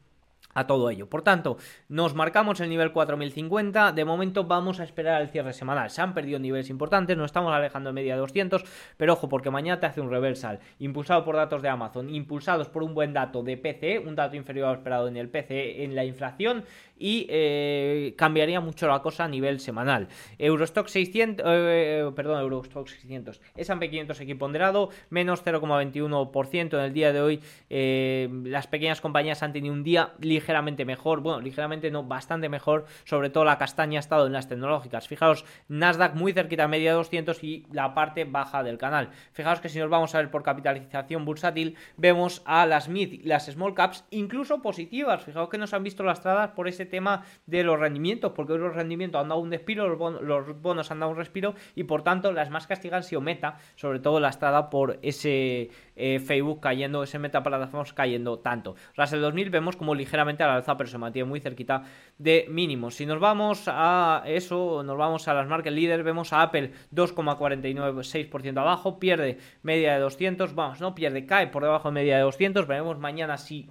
a 0.54 0.68
todo 0.68 0.90
ello. 0.90 1.10
Por 1.10 1.22
tanto, 1.22 1.58
nos 1.88 2.16
marcamos 2.16 2.60
el 2.60 2.70
nivel 2.70 2.92
4050, 2.92 3.92
de 3.92 4.06
momento 4.06 4.46
vamos 4.46 4.80
a 4.80 4.84
esperar 4.84 5.22
el 5.22 5.30
cierre 5.30 5.54
semanal. 5.54 5.90
Se 5.90 6.02
han 6.02 6.14
perdido 6.14 6.40
niveles 6.40 6.70
importantes, 6.70 7.18
no 7.18 7.26
estamos 7.26 7.54
alejando 7.54 7.90
en 7.90 7.96
media 7.96 8.16
de 8.16 8.22
200, 8.22 8.64
pero 8.98 9.14
ojo 9.14 9.30
porque 9.30 9.52
mañana 9.52 9.80
te 9.80 9.86
hace 9.86 10.02
un 10.02 10.10
reversal, 10.10 10.60
impulsado 10.80 11.24
por 11.24 11.36
datos 11.36 11.62
de 11.62 11.70
Amazon, 11.70 12.10
impulsados 12.10 12.70
por 12.70 12.84
un 12.84 12.94
buen 12.94 13.14
dato 13.14 13.44
de 13.44 13.58
PCE, 13.58 14.00
un 14.00 14.16
dato 14.16 14.36
inferior 14.36 14.70
al 14.70 14.76
esperado 14.76 15.08
en 15.08 15.18
el 15.18 15.30
PCE 15.30 15.84
en 15.84 15.96
la 15.96 16.06
inflación 16.06 16.64
y 17.00 17.26
eh, 17.30 18.14
cambiaría 18.18 18.60
mucho 18.60 18.88
la 18.88 19.02
cosa 19.02 19.24
a 19.24 19.28
nivel 19.28 19.60
semanal. 19.60 20.10
Eurostock 20.38 20.88
600, 20.88 21.46
eh, 21.48 22.12
perdón, 22.16 22.42
Eurostock 22.42 22.88
600, 22.88 23.42
S&P 23.56 23.90
500 23.90 24.22
equiponderado, 24.22 24.90
menos 25.10 25.44
0,21% 25.44 26.78
en 26.78 26.84
el 26.84 26.94
día 26.94 27.14
de 27.14 27.22
hoy. 27.22 27.40
Eh, 27.70 28.30
las 28.44 28.68
pequeñas 28.68 29.02
compañías 29.02 29.42
han 29.42 29.54
tenido 29.54 29.74
un 29.74 29.84
día 29.84 30.14
ligeramente 30.20 30.86
mejor, 30.86 31.22
bueno, 31.22 31.40
ligeramente 31.40 31.90
no, 31.90 32.04
bastante 32.04 32.50
mejor, 32.50 32.86
sobre 33.06 33.30
todo 33.30 33.46
la 33.46 33.58
castaña 33.58 34.00
ha 34.00 34.02
estado 34.02 34.28
en 34.28 34.34
las 34.34 34.48
tecnológicas. 34.48 35.08
Fijaos, 35.08 35.46
Nasdaq 35.70 36.16
muy 36.16 36.34
cerquita, 36.34 36.68
media 36.68 36.92
de 36.92 36.98
200 36.98 37.44
y 37.44 37.66
la 37.72 37.94
parte 37.94 38.26
baja 38.26 38.64
del 38.64 38.78
canal. 38.78 39.10
Fijaos 39.32 39.62
que 39.62 39.70
si 39.70 39.80
nos 39.80 39.90
vamos 39.90 40.14
a 40.14 40.20
ver 40.20 40.30
por 40.30 40.44
capitalización 40.44 41.26
bursátil, 41.26 41.76
vemos 41.98 42.42
a 42.46 42.66
las 42.66 42.90
mid 42.90 43.22
las 43.24 43.46
small 43.46 43.74
caps 43.74 44.04
incluso 44.12 44.62
positivas. 44.62 45.24
Fijaos 45.24 45.50
que 45.50 45.58
nos 45.58 45.74
han 45.74 45.84
visto 45.84 46.04
lastradas 46.04 46.52
por 46.52 46.68
ese 46.68 46.86
tema 46.90 47.24
de 47.46 47.64
los 47.64 47.80
rendimientos, 47.80 48.34
porque 48.34 48.54
los 48.58 48.76
rendimientos 48.76 49.22
han 49.22 49.30
dado 49.30 49.42
un 49.42 49.52
respiro, 49.52 49.88
los, 49.88 50.62
bonos, 50.62 50.92
han 50.92 51.00
dado 51.00 51.12
un 51.12 51.18
respiro 51.18 51.56
y 51.76 51.84
por 51.84 52.04
tanto 52.04 52.32
las 52.32 52.50
más 52.50 52.68
castigadas 52.68 53.06
han 53.06 53.10
sido 53.10 53.22
meta, 53.22 53.58
sobre 53.76 54.00
todo 54.00 54.20
lastrada 54.20 54.70
por 54.70 55.00
ese 55.02 55.70
eh, 55.96 56.20
Facebook 56.20 56.60
cayendo, 56.60 57.04
ese 57.04 57.20
meta 57.20 57.44
plataformas 57.44 57.94
cayendo 57.94 58.40
tanto. 58.40 58.76
Russell 58.96 59.22
2000 59.22 59.50
vemos 59.50 59.76
como 59.76 59.96
ligeramente 59.96 60.44
a 60.44 60.48
la 60.48 60.56
alza, 60.56 60.78
pero 60.78 60.90
se 60.90 60.98
mantiene 60.98 61.30
muy 61.30 61.40
cerquita 61.40 61.84
de 62.18 62.46
mínimos. 62.50 62.96
Si 62.96 63.06
nos 63.06 63.20
vamos 63.20 63.64
a 63.68 64.24
eso, 64.26 64.84
nos 64.84 64.98
vamos 64.98 65.28
a 65.28 65.34
las 65.34 65.48
market 65.48 65.74
leaders, 65.74 66.04
vemos 66.04 66.34
a 66.34 66.42
Apple 66.42 66.72
2,496% 66.94 68.60
abajo, 68.60 69.00
pierde 69.00 69.38
media 69.62 69.94
de 69.94 70.00
200, 70.00 70.56
vamos, 70.56 70.82
no 70.82 70.96
pierde, 70.96 71.26
cae 71.26 71.48
por 71.48 71.64
debajo 71.64 71.90
de 71.90 71.94
media 71.94 72.18
de 72.18 72.24
200, 72.24 72.68
veremos 72.68 72.98
mañana 72.98 73.38
si 73.38 73.70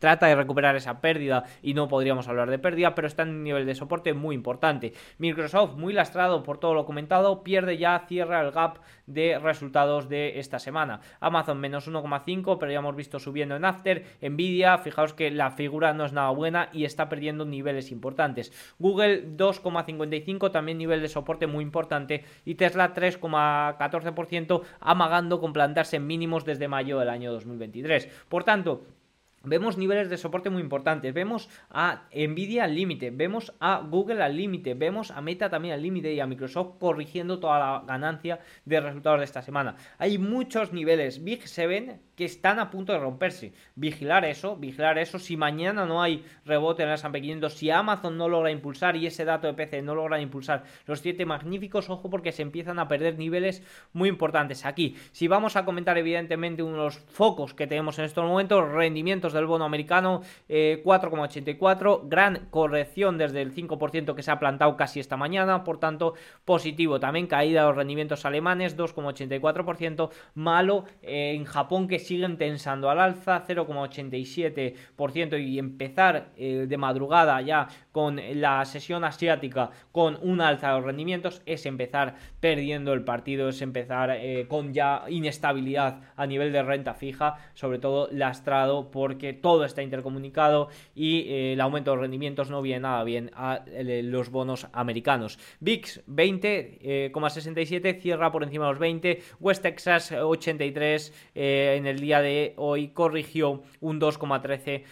trata 0.00 0.26
de 0.26 0.34
recuperar 0.34 0.74
esa 0.74 1.00
pérdida 1.00 1.44
y 1.62 1.74
no 1.74 1.86
podríamos 1.86 2.26
hablar 2.26 2.50
de 2.50 2.58
pérdida, 2.58 2.96
pero 2.96 3.06
está 3.06 3.22
en 3.22 3.28
un 3.28 3.44
nivel 3.44 3.66
de 3.66 3.76
soporte 3.76 4.12
muy 4.14 4.34
importante. 4.34 4.92
Microsoft, 5.18 5.76
muy 5.76 5.92
lastrado 5.92 6.42
por 6.42 6.58
todo 6.58 6.74
lo 6.74 6.84
comentado, 6.84 7.44
pierde 7.44 7.78
ya, 7.78 8.06
cierra 8.08 8.40
el 8.40 8.50
gap 8.50 8.78
de 9.06 9.38
resultados 9.38 10.08
de 10.08 10.40
esta 10.40 10.58
semana. 10.58 11.00
Amazon 11.20 11.60
menos 11.60 11.88
1,5, 11.88 12.58
pero 12.58 12.72
ya 12.72 12.78
hemos 12.78 12.96
visto 12.96 13.18
subiendo 13.18 13.56
en 13.56 13.64
After. 13.64 14.04
Nvidia, 14.22 14.78
fijaos 14.78 15.12
que 15.14 15.30
la 15.30 15.50
figura 15.50 15.92
no 15.92 16.04
es 16.04 16.12
nada 16.12 16.30
buena 16.30 16.70
y 16.72 16.84
está 16.84 17.08
perdiendo 17.08 17.44
niveles 17.44 17.92
importantes. 17.92 18.52
Google 18.78 19.36
2,55, 19.36 20.50
también 20.50 20.78
nivel 20.78 21.02
de 21.02 21.08
soporte 21.08 21.46
muy 21.46 21.62
importante. 21.62 22.24
Y 22.44 22.54
Tesla 22.54 22.94
3,14%, 22.94 24.62
amagando 24.80 25.40
con 25.40 25.52
plantarse 25.52 25.96
en 25.96 26.06
mínimos 26.06 26.44
desde 26.44 26.68
mayo 26.68 26.98
del 26.98 27.10
año 27.10 27.32
2023. 27.32 28.08
Por 28.28 28.44
tanto, 28.44 28.82
Vemos 29.42 29.78
niveles 29.78 30.10
de 30.10 30.18
soporte 30.18 30.50
muy 30.50 30.60
importantes, 30.60 31.14
vemos 31.14 31.48
a 31.70 32.02
Nvidia 32.14 32.64
al 32.64 32.74
límite, 32.74 33.10
vemos 33.10 33.54
a 33.58 33.78
Google 33.78 34.22
al 34.22 34.36
límite, 34.36 34.74
vemos 34.74 35.10
a 35.10 35.22
Meta 35.22 35.48
también 35.48 35.72
al 35.72 35.80
límite 35.82 36.12
y 36.12 36.20
a 36.20 36.26
Microsoft 36.26 36.78
corrigiendo 36.78 37.40
toda 37.40 37.58
la 37.58 37.84
ganancia 37.86 38.40
de 38.66 38.80
resultados 38.80 39.20
de 39.20 39.24
esta 39.24 39.40
semana. 39.40 39.76
Hay 39.96 40.18
muchos 40.18 40.74
niveles 40.74 41.24
Big 41.24 41.48
7 41.48 42.00
que 42.20 42.26
están 42.26 42.58
a 42.58 42.68
punto 42.68 42.92
de 42.92 42.98
romperse. 42.98 43.54
Vigilar 43.76 44.26
eso, 44.26 44.54
vigilar 44.54 44.98
eso. 44.98 45.18
Si 45.18 45.38
mañana 45.38 45.86
no 45.86 46.02
hay 46.02 46.22
rebote 46.44 46.82
en 46.82 46.90
el 46.90 46.96
S&P 46.96 47.18
500, 47.18 47.54
si 47.54 47.70
Amazon 47.70 48.18
no 48.18 48.28
logra 48.28 48.50
impulsar 48.50 48.94
y 48.94 49.06
ese 49.06 49.24
dato 49.24 49.46
de 49.46 49.54
PC 49.54 49.80
no 49.80 49.94
logra 49.94 50.20
impulsar 50.20 50.64
los 50.84 51.00
7 51.00 51.24
magníficos, 51.24 51.88
ojo 51.88 52.10
porque 52.10 52.32
se 52.32 52.42
empiezan 52.42 52.78
a 52.78 52.88
perder 52.88 53.16
niveles 53.16 53.62
muy 53.94 54.10
importantes 54.10 54.66
aquí. 54.66 54.96
Si 55.12 55.28
vamos 55.28 55.56
a 55.56 55.64
comentar 55.64 55.96
evidentemente 55.96 56.62
uno 56.62 56.76
de 56.76 56.84
los 56.84 56.98
focos 56.98 57.54
que 57.54 57.66
tenemos 57.66 57.98
en 57.98 58.04
estos 58.04 58.26
momentos, 58.26 58.70
rendimientos 58.70 59.32
del 59.32 59.46
bono 59.46 59.64
americano 59.64 60.20
4,84, 60.50 62.00
eh, 62.02 62.06
gran 62.06 62.48
corrección 62.50 63.16
desde 63.16 63.40
el 63.40 63.54
5% 63.54 64.14
que 64.14 64.22
se 64.22 64.30
ha 64.30 64.38
plantado 64.38 64.76
casi 64.76 65.00
esta 65.00 65.16
mañana, 65.16 65.64
por 65.64 65.80
tanto 65.80 66.12
positivo. 66.44 67.00
También 67.00 67.26
caída 67.26 67.62
de 67.62 67.68
los 67.68 67.76
rendimientos 67.76 68.26
alemanes 68.26 68.76
2,84%, 68.76 70.10
malo 70.34 70.84
eh, 71.00 71.32
en 71.34 71.46
Japón 71.46 71.88
que 71.88 71.98
siguen 72.10 72.36
tensando 72.36 72.90
al 72.90 72.98
alza 72.98 73.44
0,87% 73.46 75.40
y 75.40 75.58
empezar 75.58 76.32
eh, 76.36 76.66
de 76.68 76.76
madrugada 76.76 77.40
ya 77.40 77.68
con 77.92 78.20
la 78.34 78.64
sesión 78.64 79.04
asiática 79.04 79.70
con 79.92 80.18
un 80.22 80.40
alza 80.40 80.68
de 80.68 80.74
los 80.74 80.84
rendimientos 80.84 81.42
es 81.46 81.66
empezar 81.66 82.16
perdiendo 82.40 82.92
el 82.92 83.04
partido, 83.04 83.48
es 83.48 83.62
empezar 83.62 84.18
con 84.48 84.72
ya 84.72 85.04
inestabilidad 85.08 86.00
a 86.16 86.26
nivel 86.26 86.52
de 86.52 86.62
renta 86.62 86.94
fija, 86.94 87.36
sobre 87.54 87.78
todo 87.78 88.08
lastrado 88.12 88.90
porque 88.90 89.32
todo 89.32 89.64
está 89.64 89.82
intercomunicado 89.82 90.68
y 90.94 91.20
eh, 91.20 91.52
el 91.52 91.60
aumento 91.60 91.90
de 91.90 91.96
los 91.96 92.02
rendimientos 92.02 92.50
no 92.50 92.62
viene 92.62 92.80
nada 92.80 93.04
bien 93.04 93.30
a 93.34 93.64
eh, 93.66 94.02
los 94.02 94.30
bonos 94.30 94.66
americanos. 94.72 95.38
VIX 95.60 96.06
20,67 96.06 97.80
eh, 97.84 97.98
cierra 98.00 98.32
por 98.32 98.42
encima 98.42 98.66
de 98.66 98.72
los 98.72 98.80
20, 98.80 99.22
West 99.40 99.62
Texas 99.62 100.12
83 100.12 101.30
en 101.34 101.86
el 101.86 101.99
día 102.00 102.20
de 102.20 102.54
hoy 102.56 102.88
corrigió 102.88 103.62
un 103.80 104.00
2,13 104.00 104.84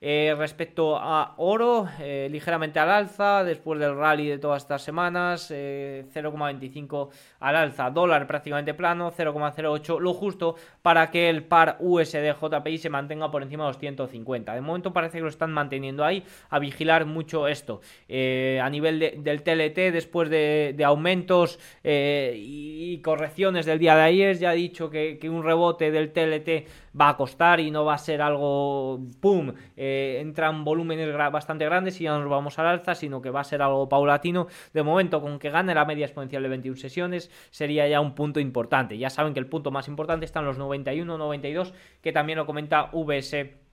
eh, 0.00 0.34
respecto 0.38 0.96
a 0.96 1.34
oro, 1.38 1.88
eh, 2.00 2.28
ligeramente 2.30 2.78
al 2.78 2.88
alza, 2.88 3.42
después 3.42 3.80
del 3.80 3.96
rally 3.96 4.28
de 4.28 4.38
todas 4.38 4.62
estas 4.62 4.82
semanas, 4.82 5.50
0,25 5.50 7.08
eh, 7.10 7.16
al 7.40 7.56
alza, 7.56 7.90
dólar 7.90 8.28
prácticamente 8.28 8.74
plano, 8.74 9.10
0,08, 9.10 9.98
lo 9.98 10.14
justo 10.14 10.54
para 10.82 11.10
que 11.10 11.28
el 11.28 11.42
par 11.42 11.78
USD 11.80 12.32
JPI 12.40 12.78
se 12.78 12.90
mantenga 12.90 13.28
por 13.28 13.42
encima 13.42 13.64
de 13.64 13.70
los 13.70 13.78
150. 13.78 14.54
De 14.54 14.60
momento 14.60 14.92
parece 14.92 15.18
que 15.18 15.22
lo 15.22 15.28
están 15.28 15.52
manteniendo 15.52 16.04
ahí, 16.04 16.22
a 16.50 16.60
vigilar 16.60 17.04
mucho 17.04 17.48
esto. 17.48 17.80
a 18.08 18.70
nivel 18.70 19.22
del 19.24 19.42
TLT, 19.42 19.92
después 19.92 20.30
de, 20.30 20.76
aumentos 20.84 21.58
y 21.82 23.00
correcciones 23.02 23.66
del 23.66 23.80
día 23.80 23.96
de 23.96 24.02
ayer, 24.02 24.38
ya 24.38 24.54
he 24.54 24.56
dicho 24.56 24.90
que 24.90 25.18
un 25.28 25.42
rebote 25.42 25.90
del 25.90 26.12
TLT 26.12 26.68
va 26.98 27.10
a 27.10 27.16
costar 27.16 27.60
y 27.60 27.70
no 27.70 27.84
va 27.84 27.94
a 27.94 27.98
ser 27.98 28.22
algo 28.22 29.00
¡pum! 29.20 29.52
Eh, 29.76 30.18
entran 30.20 30.64
volúmenes 30.64 31.14
bastante 31.32 31.64
grandes 31.64 32.00
y 32.00 32.04
ya 32.04 32.18
nos 32.18 32.28
vamos 32.28 32.58
al 32.58 32.66
alza, 32.66 32.94
sino 32.94 33.20
que 33.20 33.30
va 33.30 33.40
a 33.40 33.44
ser 33.44 33.62
algo 33.62 33.88
paulatino. 33.88 34.46
De 34.72 34.82
momento, 34.82 35.20
con 35.20 35.38
que 35.38 35.50
gane 35.50 35.74
la 35.74 35.84
media 35.84 36.06
exponencial 36.06 36.42
de 36.42 36.48
21 36.48 36.76
sesiones, 36.76 37.30
sería 37.50 37.86
ya 37.88 38.00
un 38.00 38.14
punto 38.14 38.40
importante. 38.40 38.98
Ya 38.98 39.10
saben 39.10 39.34
que 39.34 39.40
el 39.40 39.46
punto 39.46 39.70
más 39.70 39.88
importante 39.88 40.24
está 40.24 40.40
en 40.40 40.46
los 40.46 40.58
91-92, 40.58 41.72
que 42.02 42.12
también 42.12 42.38
lo 42.38 42.46
comenta 42.46 42.90
VS 42.92 43.67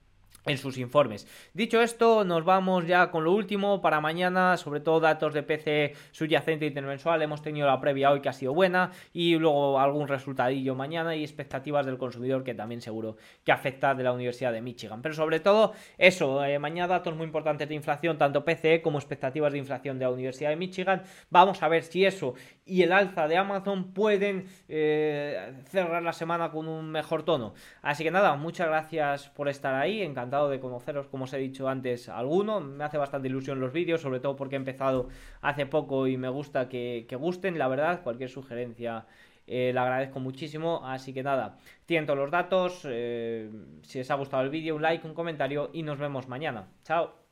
en 0.46 0.58
sus 0.58 0.78
informes. 0.78 1.26
Dicho 1.52 1.82
esto, 1.82 2.24
nos 2.24 2.44
vamos 2.44 2.86
ya 2.86 3.10
con 3.10 3.24
lo 3.24 3.32
último 3.32 3.82
para 3.82 4.00
mañana, 4.00 4.56
sobre 4.56 4.80
todo 4.80 5.00
datos 5.00 5.34
de 5.34 5.42
PC 5.42 5.94
subyacente 6.12 6.66
intermensual. 6.66 7.20
Hemos 7.20 7.42
tenido 7.42 7.66
la 7.66 7.80
previa 7.80 8.12
hoy 8.12 8.20
que 8.20 8.28
ha 8.28 8.32
sido 8.32 8.54
buena 8.54 8.92
y 9.12 9.36
luego 9.36 9.80
algún 9.80 10.08
resultadillo 10.08 10.74
mañana 10.74 11.16
y 11.16 11.24
expectativas 11.24 11.84
del 11.84 11.98
consumidor 11.98 12.44
que 12.44 12.54
también 12.54 12.80
seguro 12.80 13.16
que 13.44 13.52
afecta 13.52 13.94
de 13.94 14.04
la 14.04 14.12
Universidad 14.12 14.52
de 14.52 14.62
Michigan. 14.62 15.02
Pero 15.02 15.14
sobre 15.14 15.40
todo 15.40 15.72
eso, 15.98 16.44
eh, 16.44 16.58
mañana 16.58 16.86
datos 16.86 17.16
muy 17.16 17.26
importantes 17.26 17.68
de 17.68 17.74
inflación, 17.74 18.16
tanto 18.16 18.44
PCE 18.44 18.82
como 18.82 18.98
expectativas 18.98 19.52
de 19.52 19.58
inflación 19.58 19.98
de 19.98 20.04
la 20.04 20.12
Universidad 20.12 20.50
de 20.50 20.56
Michigan. 20.56 21.02
Vamos 21.28 21.62
a 21.62 21.68
ver 21.68 21.82
si 21.82 22.04
eso 22.04 22.34
y 22.64 22.82
el 22.82 22.92
alza 22.92 23.28
de 23.28 23.36
Amazon 23.36 23.92
pueden 23.92 24.46
eh, 24.68 25.54
cerrar 25.68 26.02
la 26.02 26.12
semana 26.12 26.50
con 26.50 26.68
un 26.68 26.90
mejor 26.90 27.24
tono. 27.24 27.54
Así 27.82 28.04
que 28.04 28.10
nada, 28.10 28.34
muchas 28.36 28.68
gracias 28.68 29.28
por 29.30 29.48
estar 29.48 29.74
ahí, 29.74 30.02
encantado 30.16 30.48
de 30.48 30.58
conoceros, 30.60 31.08
como 31.08 31.24
os 31.24 31.32
he 31.34 31.38
dicho 31.38 31.68
antes, 31.68 32.08
alguno. 32.08 32.60
Me 32.60 32.84
hace 32.84 32.96
bastante 32.96 33.28
ilusión 33.28 33.60
los 33.60 33.72
vídeos, 33.72 34.00
sobre 34.00 34.20
todo 34.20 34.34
porque 34.34 34.56
he 34.56 34.58
empezado 34.58 35.08
hace 35.42 35.66
poco 35.66 36.06
y 36.06 36.16
me 36.16 36.30
gusta 36.30 36.70
que, 36.70 37.06
gusten, 37.20 37.58
la 37.58 37.68
verdad, 37.68 38.02
cualquier 38.02 38.30
sugerencia. 38.30 39.06
Eh, 39.46 39.70
le 39.72 39.78
agradezco 39.78 40.18
muchísimo, 40.18 40.80
así 40.84 41.12
que 41.12 41.22
nada, 41.22 41.58
tiento 41.84 42.16
los 42.16 42.30
datos, 42.32 42.80
eh, 42.84 43.48
si 43.82 44.00
os 44.00 44.10
ha 44.10 44.16
gustado 44.16 44.42
el 44.42 44.50
vídeo, 44.50 44.74
un 44.74 44.82
like, 44.82 45.06
un 45.06 45.14
comentario 45.14 45.70
y 45.72 45.82
nos 45.82 45.98
vemos 45.98 46.26
mañana. 46.26 46.66
Chao. 46.82 47.24